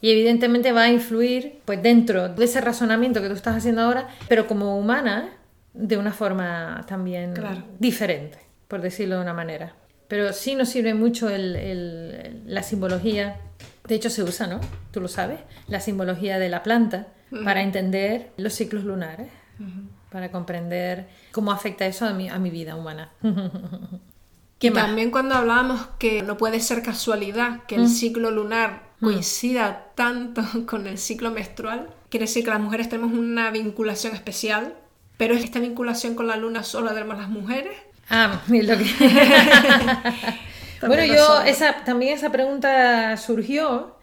y 0.00 0.10
evidentemente 0.10 0.72
va 0.72 0.82
a 0.82 0.88
influir 0.90 1.60
pues 1.64 1.82
dentro 1.82 2.28
de 2.28 2.44
ese 2.44 2.60
razonamiento 2.60 3.20
que 3.22 3.28
tú 3.28 3.34
estás 3.34 3.56
haciendo 3.56 3.82
ahora, 3.82 4.08
pero 4.28 4.46
como 4.46 4.78
humana, 4.78 5.30
de 5.74 5.96
una 5.96 6.12
forma 6.12 6.84
también 6.86 7.34
diferente, 7.78 8.38
por 8.68 8.80
decirlo 8.80 9.16
de 9.16 9.22
una 9.22 9.34
manera. 9.34 9.74
Pero 10.08 10.32
sí 10.32 10.54
nos 10.54 10.68
sirve 10.68 10.94
mucho 10.94 11.28
el, 11.28 12.42
la 12.46 12.62
simbología, 12.62 13.36
de 13.88 13.94
hecho 13.94 14.08
se 14.10 14.22
usa, 14.22 14.46
¿no? 14.46 14.60
Tú 14.92 15.00
lo 15.00 15.08
sabes, 15.08 15.40
la 15.68 15.80
simbología 15.80 16.38
de 16.38 16.48
la 16.48 16.62
planta 16.62 17.08
para 17.44 17.62
entender 17.62 18.30
los 18.36 18.52
ciclos 18.54 18.84
lunares. 18.84 19.28
para 20.10 20.30
comprender 20.30 21.08
cómo 21.32 21.50
afecta 21.52 21.84
eso 21.86 22.06
a 22.06 22.12
mi, 22.14 22.28
a 22.28 22.38
mi 22.38 22.50
vida 22.50 22.74
humana. 22.76 23.10
Y 24.58 24.70
también 24.70 25.10
cuando 25.10 25.34
hablábamos 25.34 25.86
que 25.98 26.22
no 26.22 26.38
puede 26.38 26.60
ser 26.60 26.82
casualidad 26.82 27.64
que 27.64 27.74
el 27.74 27.82
Mm. 27.82 27.88
ciclo 27.88 28.30
lunar 28.30 28.84
coincida 29.00 29.86
tanto 29.94 30.42
con 30.66 30.86
el 30.86 30.98
ciclo 30.98 31.30
menstrual, 31.30 31.88
quiere 32.10 32.26
decir 32.26 32.44
que 32.44 32.50
las 32.50 32.60
mujeres 32.60 32.88
tenemos 32.88 33.12
una 33.12 33.50
vinculación 33.50 34.14
especial, 34.14 34.74
pero 35.16 35.34
esta 35.34 35.60
vinculación 35.60 36.14
con 36.14 36.26
la 36.26 36.36
luna 36.36 36.62
solo 36.62 36.86
la 36.86 36.94
tenemos 36.94 37.18
las 37.18 37.28
mujeres. 37.28 37.76
Ah, 38.10 38.40
lo 38.48 38.78
que... 38.78 38.84
bueno, 40.86 41.04
yo 41.04 41.42
esa, 41.42 41.84
también 41.84 42.14
esa 42.14 42.30
pregunta 42.30 43.16
surgió 43.16 43.96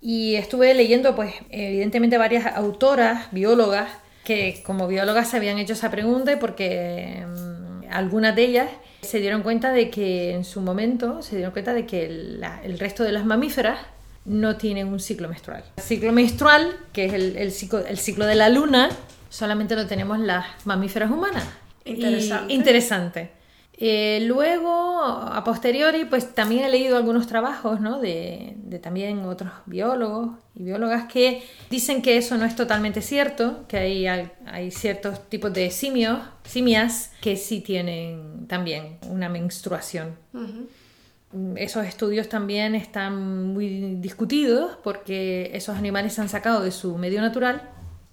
y 0.00 0.36
estuve 0.36 0.74
leyendo, 0.74 1.14
pues, 1.14 1.34
evidentemente 1.50 2.18
varias 2.18 2.46
autoras, 2.56 3.28
biólogas, 3.32 3.90
que 4.24 4.62
como 4.64 4.88
biólogas 4.88 5.28
se 5.30 5.36
habían 5.36 5.58
hecho 5.58 5.74
esa 5.74 5.90
pregunta 5.90 6.32
y 6.32 6.36
porque 6.36 7.24
mm, 7.26 7.92
algunas 7.92 8.34
de 8.34 8.44
ellas 8.44 8.68
se 9.02 9.20
dieron 9.20 9.42
cuenta 9.42 9.70
de 9.70 9.90
que 9.90 10.32
en 10.32 10.44
su 10.44 10.62
momento 10.62 11.20
se 11.22 11.36
dieron 11.36 11.52
cuenta 11.52 11.74
de 11.74 11.86
que 11.86 12.08
la- 12.08 12.62
el 12.64 12.78
resto 12.78 13.04
de 13.04 13.12
las 13.12 13.26
mamíferas 13.26 13.78
no 14.24 14.56
tienen 14.56 14.88
un 14.88 15.00
ciclo 15.00 15.28
menstrual. 15.28 15.64
El 15.76 15.82
ciclo 15.82 16.12
menstrual, 16.12 16.76
que 16.92 17.06
es 17.06 17.12
el, 17.12 17.36
el 17.36 17.52
ciclo, 17.52 17.84
el 17.86 17.98
ciclo 17.98 18.26
de 18.26 18.34
la 18.34 18.48
luna, 18.48 18.88
solamente 19.28 19.76
lo 19.76 19.86
tenemos 19.86 20.18
las 20.18 20.46
mamíferas 20.64 21.10
humanas. 21.10 21.44
Y- 21.84 21.92
Interesante. 21.92 22.54
interesante. 22.54 23.30
Eh, 23.76 24.20
luego, 24.28 25.02
a 25.02 25.42
posteriori, 25.42 26.04
pues 26.04 26.32
también 26.32 26.64
he 26.64 26.68
leído 26.68 26.96
algunos 26.96 27.26
trabajos 27.26 27.80
¿no? 27.80 27.98
de, 28.00 28.52
de 28.56 28.78
también 28.78 29.18
otros 29.24 29.50
biólogos 29.66 30.30
y 30.54 30.62
biólogas 30.62 31.12
que 31.12 31.42
dicen 31.70 32.00
que 32.00 32.16
eso 32.16 32.36
no 32.38 32.44
es 32.44 32.54
totalmente 32.54 33.02
cierto, 33.02 33.64
que 33.66 33.76
hay, 33.78 34.06
hay 34.46 34.70
ciertos 34.70 35.28
tipos 35.28 35.52
de 35.52 35.72
simios, 35.72 36.20
simias 36.44 37.10
que 37.20 37.36
sí 37.36 37.60
tienen 37.62 38.46
también 38.46 38.98
una 39.08 39.28
menstruación. 39.28 40.14
Esos 41.56 41.84
estudios 41.86 42.28
también 42.28 42.74
están 42.74 43.52
muy 43.52 43.96
discutidos 43.96 44.76
porque 44.84 45.50
esos 45.54 45.76
animales 45.76 46.12
se 46.14 46.20
han 46.20 46.28
sacado 46.28 46.60
de 46.62 46.70
su 46.70 46.96
medio 46.96 47.20
natural 47.20 47.62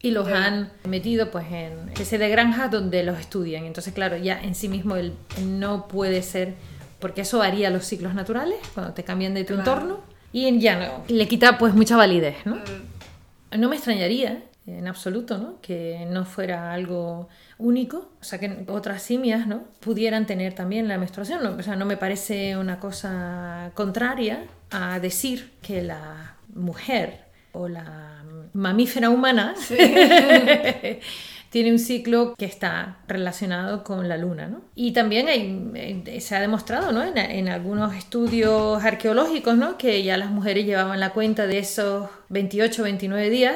y 0.01 0.11
los 0.11 0.27
han 0.27 0.71
metido 0.87 1.29
pues 1.29 1.45
en 1.51 1.89
especie 1.89 2.17
de 2.17 2.29
granjas 2.29 2.71
donde 2.71 3.03
los 3.03 3.19
estudian. 3.19 3.65
Entonces, 3.65 3.93
claro, 3.93 4.17
ya 4.17 4.41
en 4.41 4.55
sí 4.55 4.67
mismo 4.67 4.95
el, 4.95 5.13
no 5.45 5.87
puede 5.87 6.23
ser, 6.23 6.55
porque 6.99 7.21
eso 7.21 7.37
varía 7.39 7.69
los 7.69 7.85
ciclos 7.85 8.15
naturales 8.15 8.57
cuando 8.73 8.93
te 8.93 9.03
cambian 9.03 9.33
de 9.35 9.43
tu 9.43 9.53
Claro. 9.53 9.71
entorno 9.71 9.99
y 10.33 10.59
ya 10.59 10.79
no, 10.79 11.03
le 11.07 11.27
quita 11.27 11.57
pues 11.59 11.73
mucha 11.75 11.95
validez, 11.97 12.37
¿no? 12.45 12.55
Mm, 12.55 13.59
No 13.59 13.69
me 13.69 13.75
extrañaría 13.75 14.41
en 14.67 14.87
absoluto, 14.87 15.37
¿no? 15.37 15.59
Que 15.61 16.05
no 16.09 16.23
fuera 16.25 16.71
algo 16.73 17.27
único, 17.57 18.11
o 18.19 18.23
sea, 18.23 18.39
que 18.39 18.63
otras 18.67 19.01
simias, 19.01 19.47
¿no? 19.47 19.63
Pudieran 19.79 20.25
tener 20.27 20.53
también 20.53 20.87
la 20.87 20.97
menstruación, 20.97 21.43
¿no? 21.43 21.51
o 21.57 21.63
sea, 21.63 21.75
no 21.75 21.85
me 21.85 21.97
parece 21.97 22.55
una 22.57 22.79
cosa 22.79 23.71
contraria 23.73 24.43
a 24.69 24.99
decir 24.99 25.53
que 25.61 25.81
la 25.81 26.35
mujer 26.53 27.21
o 27.53 27.67
la 27.67 28.23
mamífera 28.53 29.09
humana 29.09 29.55
tiene 31.49 31.71
un 31.71 31.79
ciclo 31.79 32.33
que 32.37 32.45
está 32.45 32.97
relacionado 33.07 33.83
con 33.83 34.07
la 34.07 34.17
luna, 34.17 34.47
¿no? 34.47 34.61
Y 34.75 34.93
también 34.93 35.27
hay- 35.27 35.71
eh, 36.05 36.21
se 36.21 36.35
ha 36.35 36.39
demostrado, 36.39 36.91
¿no? 36.91 37.03
En, 37.03 37.17
en 37.17 37.49
algunos 37.49 37.93
estudios 37.95 38.81
arqueológicos, 38.83 39.57
¿no? 39.57 39.77
Que 39.77 40.03
ya 40.03 40.17
las 40.17 40.29
mujeres 40.29 40.65
llevaban 40.65 40.99
la 40.99 41.09
cuenta 41.11 41.47
de 41.47 41.59
esos 41.59 42.09
28, 42.29 42.83
29 42.83 43.29
días 43.29 43.55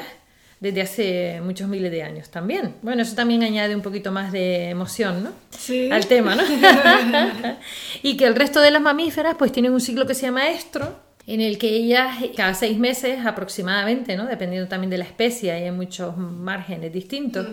desde 0.60 0.82
hace 0.82 1.42
muchos 1.42 1.68
miles 1.68 1.92
de 1.92 2.04
años 2.04 2.30
también. 2.30 2.76
Bueno, 2.82 3.02
eso 3.02 3.16
también 3.16 3.44
añade 3.44 3.76
un 3.76 3.82
poquito 3.82 4.12
más 4.12 4.32
de 4.32 4.70
emoción, 4.70 5.24
¿no? 5.24 5.32
Sí. 5.50 5.90
Al 5.92 6.08
tema, 6.08 6.36
¿no? 6.36 6.44
y 8.04 8.18
que 8.18 8.26
el 8.26 8.36
resto 8.36 8.62
de 8.62 8.72
las 8.72 8.82
mamíferas 8.82 9.36
pues 9.38 9.52
tienen 9.52 9.74
un 9.74 9.82
ciclo 9.82 10.06
que 10.06 10.14
se 10.14 10.24
llama 10.24 10.50
estro, 10.50 11.00
en 11.28 11.42
el 11.42 11.58
que 11.58 11.70
ellas 11.70 12.18
cada 12.36 12.54
seis 12.54 12.78
meses 12.78 13.26
aproximadamente, 13.26 14.16
¿no? 14.16 14.26
Dependiendo 14.26 14.68
también 14.68 14.90
de 14.90 15.00
la 15.00 15.06
especie, 15.06 15.52
hay 15.52 15.72
muchos 15.72 16.18
márgenes 16.18 16.94
distintos, 16.94 17.48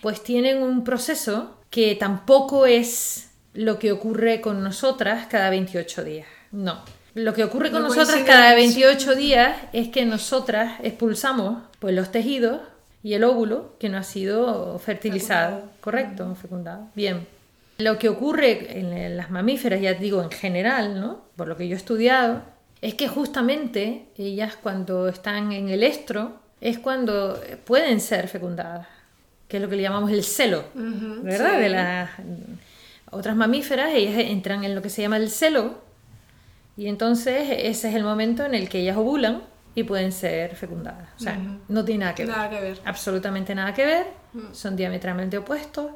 pues 0.00 0.22
tienen 0.22 0.62
un 0.62 0.84
proceso 0.84 1.58
que 1.70 1.94
tampoco 1.94 2.66
es 2.66 3.30
lo 3.54 3.78
que 3.78 3.92
ocurre 3.92 4.40
con 4.40 4.62
nosotras 4.62 5.26
cada 5.26 5.50
28 5.50 6.04
días. 6.04 6.26
No. 6.52 6.82
Lo 7.14 7.34
que 7.34 7.44
ocurre 7.44 7.70
con 7.70 7.82
No 7.82 7.88
nosotras 7.88 8.22
cada 8.24 8.52
en 8.52 8.58
el 8.60 8.66
28 8.74 9.14
días 9.14 9.56
es 9.72 9.88
que 9.88 10.04
nosotras 10.06 10.80
expulsamos 10.82 11.62
pues 11.78 11.94
los 11.94 12.10
tejidos 12.10 12.60
y 13.02 13.14
el 13.14 13.24
óvulo 13.24 13.74
que 13.78 13.88
no 13.88 13.98
ha 13.98 14.02
sido 14.02 14.78
fertilizado, 14.78 15.56
Fecundado. 15.56 15.72
correcto, 15.80 16.34
fecundado. 16.40 16.88
Bien. 16.94 17.26
Lo 17.78 17.98
que 17.98 18.08
ocurre 18.08 18.78
en 18.78 19.16
las 19.16 19.30
mamíferas, 19.30 19.80
ya 19.80 19.94
digo 19.94 20.22
en 20.22 20.30
general, 20.30 21.00
¿no? 21.00 21.22
Por 21.36 21.48
lo 21.48 21.56
que 21.56 21.66
yo 21.68 21.74
he 21.74 21.78
estudiado, 21.78 22.42
es 22.80 22.94
que 22.94 23.08
justamente 23.08 24.06
ellas 24.16 24.56
cuando 24.62 25.08
están 25.08 25.52
en 25.52 25.68
el 25.68 25.82
estro 25.82 26.40
es 26.60 26.78
cuando 26.78 27.40
pueden 27.64 28.00
ser 28.00 28.28
fecundadas, 28.28 28.86
que 29.48 29.56
es 29.56 29.62
lo 29.62 29.68
que 29.68 29.76
le 29.76 29.82
llamamos 29.82 30.10
el 30.12 30.22
celo, 30.22 30.64
Ujú, 30.74 31.22
¿verdad? 31.24 31.54
sí. 31.56 31.62
De 31.62 31.68
las 31.68 32.10
otras 33.10 33.36
mamíferas, 33.36 33.90
ellas 33.94 34.14
entran 34.16 34.64
en 34.64 34.74
lo 34.74 34.80
que 34.82 34.88
se 34.88 35.02
llama 35.02 35.16
el 35.16 35.28
celo 35.28 35.81
y 36.76 36.86
entonces 36.88 37.48
ese 37.50 37.88
es 37.90 37.94
el 37.94 38.02
momento 38.04 38.44
en 38.44 38.54
el 38.54 38.68
que 38.68 38.80
ellas 38.80 38.96
ovulan 38.96 39.42
y 39.74 39.84
pueden 39.84 40.12
ser 40.12 40.54
fecundadas. 40.56 41.08
O 41.16 41.22
sea, 41.22 41.38
no 41.68 41.84
tiene 41.84 42.00
nada 42.00 42.14
que 42.14 42.24
ver. 42.26 42.36
Nada 42.36 42.50
que 42.50 42.60
ver. 42.60 42.78
Absolutamente 42.84 43.54
nada 43.54 43.72
que 43.74 43.84
ver. 43.84 44.06
Son 44.52 44.76
diametralmente 44.76 45.38
opuestos. 45.38 45.86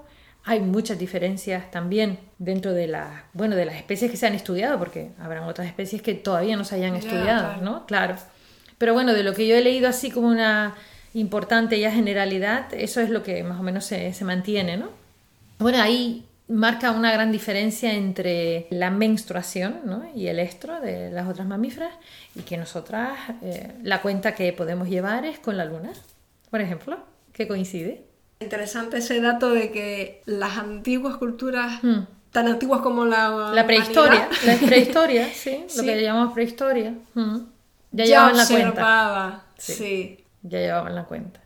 Hay 0.44 0.60
muchas 0.60 0.98
diferencias 0.98 1.70
también 1.70 2.18
dentro 2.38 2.72
de 2.72 2.86
las, 2.86 3.08
bueno, 3.32 3.56
de 3.56 3.64
las 3.66 3.74
especies 3.76 4.10
que 4.10 4.16
se 4.16 4.26
han 4.26 4.34
estudiado, 4.34 4.78
porque 4.78 5.10
habrán 5.18 5.44
otras 5.44 5.66
especies 5.66 6.02
que 6.02 6.14
todavía 6.14 6.56
no 6.56 6.64
se 6.64 6.76
hayan 6.76 6.92
Ya, 6.92 6.98
estudiado, 7.00 7.48
claro. 7.48 7.62
¿no? 7.62 7.86
Claro. 7.86 8.16
Pero 8.78 8.94
bueno, 8.94 9.12
de 9.12 9.24
lo 9.24 9.34
que 9.34 9.46
yo 9.48 9.56
he 9.56 9.60
leído 9.62 9.88
así 9.88 10.10
como 10.10 10.28
una 10.28 10.74
importante 11.14 11.80
ya 11.80 11.90
generalidad, 11.90 12.72
eso 12.74 13.00
es 13.00 13.10
lo 13.10 13.22
que 13.22 13.42
más 13.42 13.58
o 13.58 13.62
menos 13.62 13.84
se, 13.84 14.12
se 14.12 14.24
mantiene, 14.24 14.76
¿no? 14.76 14.90
Bueno, 15.58 15.82
ahí 15.82 16.24
marca 16.48 16.92
una 16.92 17.12
gran 17.12 17.32
diferencia 17.32 17.92
entre 17.94 18.66
la 18.70 18.90
menstruación 18.90 19.80
¿no? 19.85 20.04
y 20.14 20.28
el 20.28 20.38
estro 20.38 20.80
de 20.80 21.11
las 21.11 21.28
otras 21.28 21.46
mamíferas 21.46 21.92
y 22.35 22.40
que 22.42 22.56
nosotras 22.56 23.18
eh, 23.42 23.72
la 23.82 24.00
cuenta 24.02 24.35
que 24.35 24.52
podemos 24.52 24.88
llevar 24.88 25.24
es 25.24 25.38
con 25.40 25.56
la 25.56 25.64
luna, 25.64 25.90
por 26.50 26.61
ejemplo, 26.61 26.98
que 27.32 27.48
coincide. 27.48 28.04
Interesante 28.40 28.98
ese 28.98 29.20
dato 29.20 29.50
de 29.50 29.72
que 29.72 30.22
las 30.26 30.56
antiguas 30.59 31.16
culturas, 31.16 31.82
Mm. 31.82 32.00
tan 32.30 32.48
antiguas 32.48 32.80
como 32.82 33.04
la 33.06 33.30
La 33.54 33.66
prehistoria, 33.66 34.28
humanidad, 34.28 34.42
la 34.44 34.54
prehistoria, 34.66 35.28
sí, 35.32 35.62
lo 35.62 35.68
Sí. 35.68 35.87
que 35.87 36.02
llamamos 36.02 36.32
prehistoria. 36.35 36.94
mm, 37.14 37.37
Ya, 37.92 38.04
ya, 38.04 38.30
llevaban 38.30 38.37
la 38.37 38.46
cuenta. 38.46 39.44
Sí. 39.59 39.72
sí, 39.72 40.24
Ya 40.42 40.59
llevaban 40.61 40.94
la 40.94 41.04
cuenta. 41.04 41.40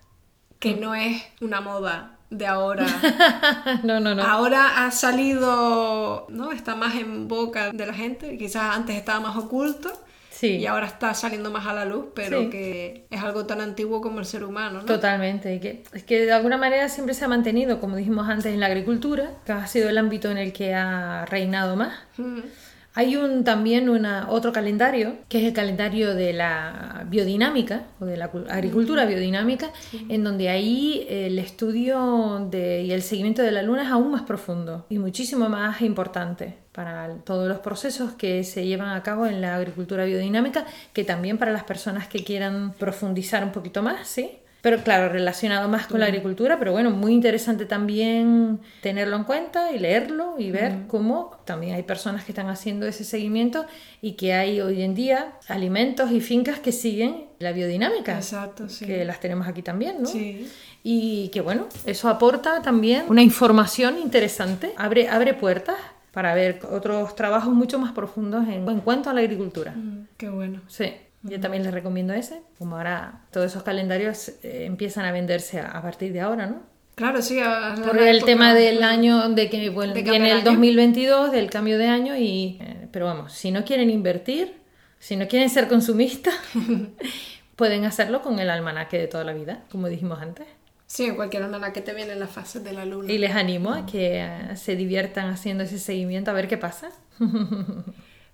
que 0.58 0.74
no 0.74 0.94
es 0.94 1.22
una 1.40 1.60
moda 1.60 2.18
de 2.30 2.46
ahora. 2.46 2.86
no, 3.82 4.00
no, 4.00 4.14
no. 4.14 4.22
Ahora 4.22 4.84
ha 4.86 4.90
salido, 4.90 6.26
¿no? 6.28 6.52
Está 6.52 6.74
más 6.76 6.94
en 6.94 7.28
boca 7.28 7.70
de 7.72 7.86
la 7.86 7.94
gente, 7.94 8.36
quizás 8.38 8.76
antes 8.76 8.96
estaba 8.96 9.20
más 9.20 9.36
oculto 9.36 9.90
Sí. 10.30 10.56
y 10.56 10.66
ahora 10.66 10.86
está 10.86 11.12
saliendo 11.12 11.50
más 11.50 11.66
a 11.66 11.74
la 11.74 11.84
luz, 11.84 12.06
pero 12.14 12.40
Sí. 12.42 12.50
que 12.50 13.06
es 13.10 13.22
algo 13.22 13.44
tan 13.44 13.60
antiguo 13.60 14.00
como 14.00 14.20
el 14.20 14.24
ser 14.26 14.42
humano, 14.44 14.78
¿no? 14.80 14.84
Totalmente, 14.86 15.54
y 15.54 15.60
que, 15.60 15.84
es 15.92 16.02
que 16.04 16.24
de 16.24 16.32
alguna 16.32 16.56
manera 16.56 16.88
siempre 16.88 17.14
se 17.14 17.26
ha 17.26 17.28
mantenido, 17.28 17.78
como 17.78 17.96
dijimos 17.96 18.26
antes, 18.26 18.46
en 18.46 18.60
la 18.60 18.66
agricultura, 18.66 19.32
que 19.44 19.52
ha 19.52 19.66
sido 19.66 19.90
el 19.90 19.98
ámbito 19.98 20.30
en 20.30 20.38
el 20.38 20.52
que 20.54 20.72
ha 20.74 21.26
reinado 21.26 21.76
más. 21.76 21.92
Mm, 22.16 22.38
Hay 22.94 23.16
un, 23.16 23.44
también 23.44 23.88
una, 23.88 24.29
otro 24.31 24.53
calendario, 24.53 25.14
que 25.29 25.38
es 25.38 25.44
el 25.44 25.53
calendario 25.53 26.14
de 26.14 26.33
la 26.33 27.05
biodinámica, 27.09 27.85
o 28.00 28.05
de 28.05 28.16
la 28.16 28.33
cul- 28.33 28.50
agricultura 28.50 29.05
biodinámica, 29.05 29.70
en 30.09 30.24
donde 30.24 30.48
ahí 30.48 31.07
el 31.09 31.38
estudio 31.38 32.48
de, 32.50 32.83
y 32.83 32.92
el 32.92 33.03
seguimiento 33.03 33.42
de 33.42 33.53
la 33.53 33.62
luna 33.62 33.83
es 33.85 33.88
aún 33.90 34.11
más 34.11 34.22
profundo 34.22 34.87
y 34.88 34.98
muchísimo 34.98 35.48
más 35.48 35.83
importante 35.83 36.57
para 36.72 37.14
todos 37.24 37.48
los 37.48 37.59
procesos 37.59 38.12
que 38.12 38.42
se 38.42 38.66
llevan 38.66 38.90
a 38.90 39.03
cabo 39.03 39.26
en 39.26 39.40
la 39.40 39.55
agricultura 39.57 40.05
biodinámica, 40.05 40.66
que 40.92 41.05
también 41.05 41.38
para 41.38 41.53
las 41.53 41.64
personas 41.64 42.09
que 42.09 42.24
quieran 42.24 42.72
profundizar 42.79 43.44
un 43.44 43.53
poquito 43.53 43.83
más, 43.83 44.09
¿sí? 44.09 44.33
Pero 44.62 44.82
claro, 44.82 45.10
relacionado 45.10 45.68
más 45.68 45.86
con 45.86 46.00
la 46.00 46.06
agricultura, 46.06 46.58
pero 46.58 46.72
bueno, 46.72 46.90
muy 46.90 47.12
interesante 47.12 47.64
también 47.64 48.60
tenerlo 48.82 49.16
en 49.16 49.24
cuenta 49.24 49.72
y 49.72 49.78
leerlo 49.78 50.34
y 50.38 50.50
ver 50.50 50.86
cómo 50.86 51.40
también 51.46 51.74
hay 51.74 51.82
personas 51.82 52.24
que 52.24 52.32
están 52.32 52.48
haciendo 52.48 52.86
ese 52.86 53.04
seguimiento 53.04 53.64
y 54.02 54.12
que 54.12 54.34
hay 54.34 54.60
hoy 54.60 54.82
en 54.82 54.94
día 54.94 55.32
alimentos 55.48 56.10
y 56.12 56.20
fincas 56.20 56.58
que 56.58 56.72
siguen 56.72 57.24
la 57.38 57.52
biodinámica. 57.52 58.16
Exacto, 58.16 58.68
sí. 58.68 58.84
Que 58.84 59.04
las 59.04 59.18
tenemos 59.20 59.48
aquí 59.48 59.62
también, 59.62 60.02
¿no? 60.02 60.08
Sí. 60.08 60.50
Y 60.82 61.28
que 61.28 61.40
bueno, 61.40 61.66
eso 61.86 62.08
aporta 62.08 62.60
también 62.62 63.04
una 63.08 63.22
información 63.22 63.98
interesante, 63.98 64.72
abre, 64.76 65.08
abre 65.08 65.34
puertas 65.34 65.76
para 66.12 66.34
ver 66.34 66.60
otros 66.70 67.14
trabajos 67.14 67.54
mucho 67.54 67.78
más 67.78 67.92
profundos 67.92 68.46
en, 68.48 68.68
en 68.68 68.80
cuanto 68.80 69.08
a 69.10 69.14
la 69.14 69.20
agricultura. 69.20 69.72
Mm, 69.72 70.08
Qué 70.16 70.28
bueno. 70.28 70.60
Sí, 70.66 70.92
yo 71.22 71.38
también 71.40 71.62
les 71.64 71.72
recomiendo 71.74 72.12
ese. 72.14 72.42
Como 72.59 72.76
ahora 72.76 73.22
todos 73.30 73.46
esos 73.46 73.62
calendarios 73.62 74.28
eh, 74.42 74.64
empiezan 74.66 75.04
a 75.04 75.12
venderse 75.12 75.61
a, 75.61 75.68
a 75.68 75.83
partir 75.83 76.12
de 76.12 76.20
ahora, 76.20 76.46
¿no? 76.46 76.62
Claro, 76.94 77.22
sí. 77.22 77.38
a- 77.40 77.74
Por 77.76 77.98
el 77.98 78.16
época- 78.16 78.26
tema 78.26 78.54
del 78.54 78.83
año, 78.83 79.28
de 79.30 79.48
que 79.48 79.70
bueno, 79.70 79.94
De 79.94 80.02
viene 80.02 80.30
el 80.30 80.38
año. 80.38 80.44
2022, 80.44 81.33
del 81.33 81.48
cambio 81.50 81.78
de 81.78 81.87
año, 81.88 82.16
y 82.16 82.59
eh, 82.61 82.88
pero 82.92 83.06
vamos, 83.06 83.33
si 83.33 83.50
no 83.50 83.64
quieren 83.64 83.88
invertir, 83.90 84.54
si 84.98 85.16
no 85.16 85.26
quieren 85.28 85.48
ser 85.48 85.66
consumistas, 85.68 86.35
pueden 87.56 87.85
hacerlo 87.85 88.22
con 88.22 88.38
el 88.38 88.50
almanaque 88.50 88.98
de 88.98 89.06
toda 89.06 89.24
la 89.24 89.33
vida, 89.33 89.64
como 89.70 89.88
dijimos 89.88 90.20
antes. 90.20 90.46
Sí, 90.87 91.04
en 91.04 91.14
cualquier 91.14 91.46
manera 91.46 91.72
que 91.72 91.80
te 91.83 91.94
vienen 91.94 92.18
las 92.18 92.30
fases 92.30 92.64
de 92.64 92.72
la 92.72 92.85
luna. 92.85 93.12
Y 93.12 93.18
les 93.18 93.35
animo 93.35 93.72
a 93.72 93.87
que 93.87 94.20
eh, 94.24 94.56
se 94.56 94.74
diviertan 94.74 95.28
haciendo 95.30 95.62
ese 95.64 95.78
seguimiento 95.78 96.30
a 96.33 96.35
ver 96.35 96.48
qué 96.48 96.56
pasa. 96.59 96.90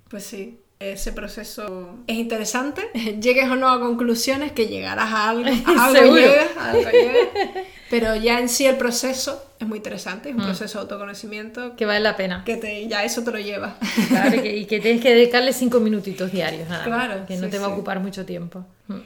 Pues 0.09 0.25
sí, 0.25 0.61
ese 0.78 1.12
proceso 1.12 1.96
es 2.06 2.16
interesante. 2.16 2.82
Llegues 3.20 3.48
o 3.50 3.56
no 3.56 3.68
a 3.68 3.80
conclusiones, 3.80 4.52
que 4.52 4.66
llegarás 4.66 5.12
a 5.12 5.30
algo. 5.30 5.50
A 5.66 5.86
algo 5.86 6.16
llegas, 6.16 6.56
a 6.58 6.70
algo. 6.70 6.88
Pero 7.90 8.16
ya 8.16 8.40
en 8.40 8.48
sí 8.48 8.66
el 8.66 8.76
proceso 8.76 9.44
es 9.60 9.66
muy 9.68 9.76
interesante, 9.78 10.30
es 10.30 10.34
Mm. 10.34 10.40
un 10.40 10.44
proceso 10.46 10.78
de 10.78 10.82
autoconocimiento 10.82 11.76
Que 11.76 11.86
vale 11.86 12.00
la 12.00 12.16
pena. 12.16 12.42
que 12.44 12.56
te, 12.56 12.86
ya 12.88 13.04
eso 13.04 13.22
te 13.22 13.30
lo 13.30 13.38
lleva. 13.38 13.76
Claro, 14.08 14.34
y 14.36 14.40
que, 14.40 14.56
y 14.56 14.64
que 14.66 14.80
tienes 14.80 15.00
que 15.00 15.14
dedicarle 15.14 15.52
cinco 15.52 15.78
minutitos 15.80 16.32
diarios, 16.32 16.68
nada 16.68 16.86
más, 16.88 17.06
Claro, 17.06 17.26
que 17.26 17.36
no 17.36 17.44
sí, 17.44 17.50
te 17.52 17.58
va 17.60 17.66
a 17.66 17.68
ocupar 17.68 18.00
mucho 18.00 18.26
tiempo. 18.26 18.66
Mm. 18.88 18.98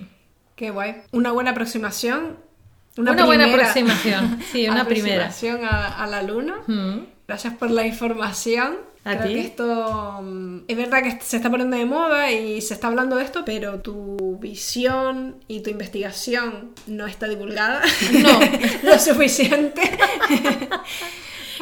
Qué 0.56 0.70
guay. 0.70 0.96
Una 1.12 1.30
buena 1.32 1.50
aproximación. 1.50 2.38
Una, 2.96 3.24
buena 3.24 3.44
aproximación, 3.46 4.40
sí, 4.50 4.66
una 4.68 4.84
primera. 4.86 5.24
aproximación 5.26 5.64
a, 5.64 6.02
a 6.02 6.06
la 6.06 6.22
luna. 6.22 6.56
Mm. 6.66 6.98
Gracias 7.28 7.54
por 7.54 7.70
la 7.70 7.86
información. 7.86 8.76
A 9.02 9.16
Creo 9.16 9.32
que 9.32 9.40
esto 9.40 10.20
mm, 10.22 10.58
es 10.68 10.76
verdad 10.76 11.02
que 11.02 11.18
se 11.22 11.36
está 11.38 11.50
poniendo 11.50 11.76
de 11.76 11.86
moda 11.86 12.30
y 12.30 12.60
se 12.60 12.74
está 12.74 12.88
hablando 12.88 13.16
de 13.16 13.24
esto, 13.24 13.44
pero 13.46 13.80
tu 13.80 14.36
visión 14.38 15.36
y 15.48 15.60
tu 15.60 15.70
investigación 15.70 16.72
no 16.86 17.06
está 17.06 17.26
divulgada. 17.26 17.80
No. 18.12 18.40
lo 18.90 18.98
suficiente. 18.98 19.80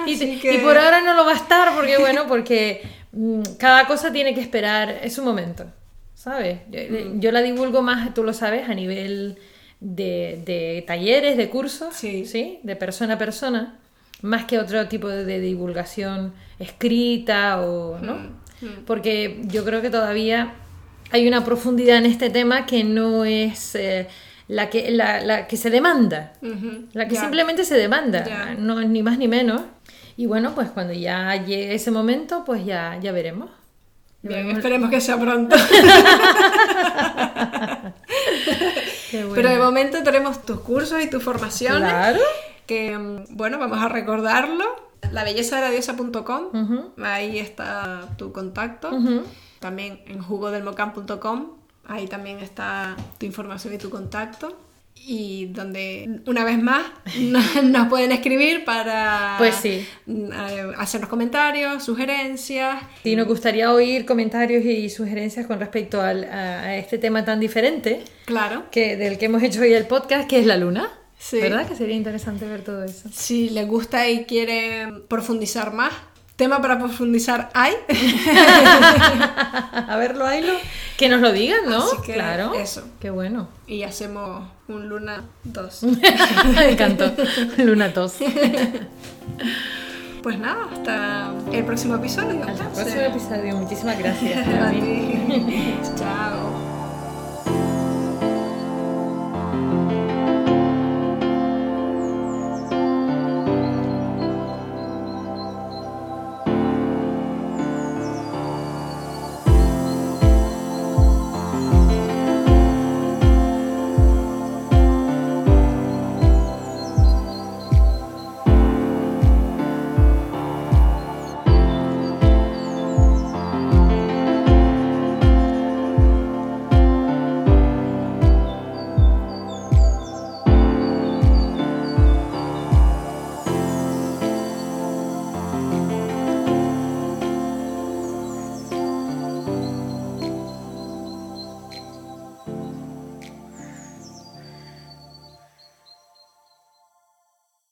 Y, 0.06 0.58
por 0.58 0.78
ahora 0.78 1.00
no 1.00 1.14
lo 1.14 1.24
va 1.24 1.32
a 1.32 1.36
estar 1.36 1.74
porque, 1.74 1.98
bueno, 1.98 2.26
porque 2.28 2.82
mm, 3.12 3.42
cada 3.58 3.86
cosa 3.86 4.12
tiene 4.12 4.32
que 4.32 4.40
esperar 4.40 5.00
es 5.02 5.12
su 5.14 5.24
momento, 5.24 5.64
¿sabes? 6.14 6.60
Yo, 6.70 6.78
Mm. 6.88 7.20
yo 7.20 7.32
la 7.32 7.42
divulgo 7.42 7.82
más, 7.82 8.14
tú 8.14 8.22
lo 8.22 8.32
sabes, 8.32 8.68
a 8.68 8.74
nivel 8.74 9.38
de, 9.80 10.40
de 10.44 10.84
talleres, 10.86 11.36
de 11.36 11.50
cursos, 11.50 11.94
Sí. 11.94 12.60
De 12.62 12.76
persona 12.76 13.14
a 13.14 13.18
persona, 13.18 13.78
más 14.22 14.44
que 14.46 14.58
otro 14.58 14.88
tipo 14.88 15.08
de, 15.08 15.24
de 15.24 15.40
divulgación 15.40 16.32
escrita 16.58 17.60
o, 17.60 17.98
¿no? 18.00 18.14
Mm, 18.60 18.84
Porque 18.86 19.40
yo 19.44 19.64
creo 19.64 19.80
que 19.82 19.90
todavía 19.90 20.54
hay 21.10 21.26
una 21.28 21.44
profundidad 21.44 21.96
en 21.98 22.06
este 22.06 22.28
tema 22.30 22.66
que 22.66 22.82
no 22.84 23.24
es 23.24 23.74
eh, 23.76 24.08
la, 24.48 24.68
que, 24.70 24.90
la, 24.90 25.20
la 25.22 25.46
que 25.46 25.56
se 25.56 25.70
demanda. 25.70 26.32
Ujú, 26.42 26.86
La 26.92 27.06
que 27.06 27.14
ya. 27.14 27.20
simplemente 27.20 27.64
se 27.64 27.76
demanda, 27.76 28.24
Ya. 28.26 28.54
no 28.58 28.80
ni 28.80 29.02
más 29.02 29.18
ni 29.18 29.28
menos. 29.28 29.62
Y 30.16 30.26
bueno, 30.26 30.52
pues 30.54 30.68
cuando 30.70 30.92
ya 30.92 31.36
llegue 31.36 31.74
ese 31.74 31.90
momento, 31.92 32.44
pues 32.44 32.64
ya, 32.64 32.98
ya 33.00 33.12
veremos. 33.12 33.50
Bien, 34.20 34.34
veremos. 34.34 34.56
esperemos 34.58 34.90
que 34.90 35.00
sea 35.00 35.16
pronto. 35.18 35.54
Bueno. 39.10 39.32
Pero 39.34 39.48
de 39.48 39.58
momento 39.58 40.02
tenemos 40.02 40.44
tus 40.44 40.60
cursos 40.60 41.02
y 41.02 41.08
tus 41.08 41.22
formaciones. 41.22 41.90
Claro. 41.90 42.20
Que, 42.68 42.96
mm, 42.96 43.36
bueno, 43.36 43.58
vamos 43.58 43.78
a 43.82 43.88
recordarlo. 43.88 44.64
La 45.10 45.24
belleza 45.24 45.56
de 45.56 45.62
la 45.62 45.70
diosa.com. 45.70 46.92
Ahí 47.02 47.38
está 47.38 48.08
tu 48.16 48.32
contacto. 48.32 48.90
También 49.58 50.02
en 50.06 50.20
jugodelmocam.com. 50.22 51.52
Ahí 51.86 52.06
también 52.06 52.38
está 52.40 52.94
tu 53.18 53.26
información 53.26 53.74
y 53.74 53.78
tu 53.78 53.90
contacto. 53.90 54.56
Y 55.00 55.46
donde, 55.46 56.20
una 56.26 56.44
vez 56.44 56.60
más, 56.60 56.82
nos, 57.62 57.86
pueden 57.88 58.10
escribir 58.12 58.64
para 58.64 59.36
Pues 59.38 59.54
sí. 59.54 59.86
eh, 60.08 60.72
hacernos 60.76 61.08
comentarios, 61.08 61.84
sugerencias. 61.84 62.82
Si 63.04 63.14
nos 63.16 63.28
gustaría 63.28 63.72
oír 63.72 64.04
comentarios 64.04 64.64
y 64.64 64.90
sugerencias 64.90 65.46
con 65.46 65.60
respecto 65.60 66.02
al- 66.02 66.24
a 66.24 66.76
este 66.76 66.98
tema 66.98 67.24
tan 67.24 67.38
diferente 67.40 68.02
Claro. 68.26 68.64
que 68.72 68.96
del 68.96 69.16
que 69.18 69.26
hemos 69.26 69.42
hecho 69.42 69.60
hoy 69.62 69.72
el 69.72 69.86
podcast, 69.86 70.28
que 70.28 70.40
es 70.40 70.46
la 70.46 70.56
luna. 70.56 70.90
Sí. 71.18 71.40
¿Verdad? 71.40 71.66
Que 71.66 71.74
sería 71.74 71.96
interesante 71.96 72.46
ver 72.46 72.62
todo 72.62 72.84
eso. 72.84 73.08
Si 73.12 73.50
les 73.50 73.66
gusta 73.66 74.08
y 74.08 74.24
quieren 74.24 75.02
profundizar 75.08 75.72
más, 75.72 75.92
tema 76.36 76.62
para 76.62 76.78
profundizar 76.78 77.50
hay. 77.52 77.74
a 79.88 79.96
verlo, 79.98 80.24
Ailo. 80.24 80.52
Que 80.96 81.08
nos 81.08 81.20
lo 81.20 81.32
digan, 81.32 81.68
¿no? 81.68 81.84
Así 81.84 81.96
que 82.06 82.14
claro. 82.14 82.54
eso. 82.54 82.86
Qué 83.00 83.10
bueno. 83.10 83.48
y 83.66 83.82
hacemos 83.82 84.48
un 84.68 84.88
Luna 84.88 85.24
2. 85.44 85.82
Me 86.54 86.70
encantó. 86.70 87.12
Luna 87.58 87.92
tos. 87.92 88.14
Pues 90.22 90.38
nada, 90.38 90.68
hasta 90.72 91.32
el 91.52 91.64
próximo 91.64 91.96
episodio. 91.96 92.40
Hasta 92.44 92.64
el 92.64 92.70
próximo 92.72 93.00
episodio. 93.00 93.56
Muchísimas 93.56 93.98
gracias. 93.98 94.46
A 94.48 94.70
ti. 94.70 95.74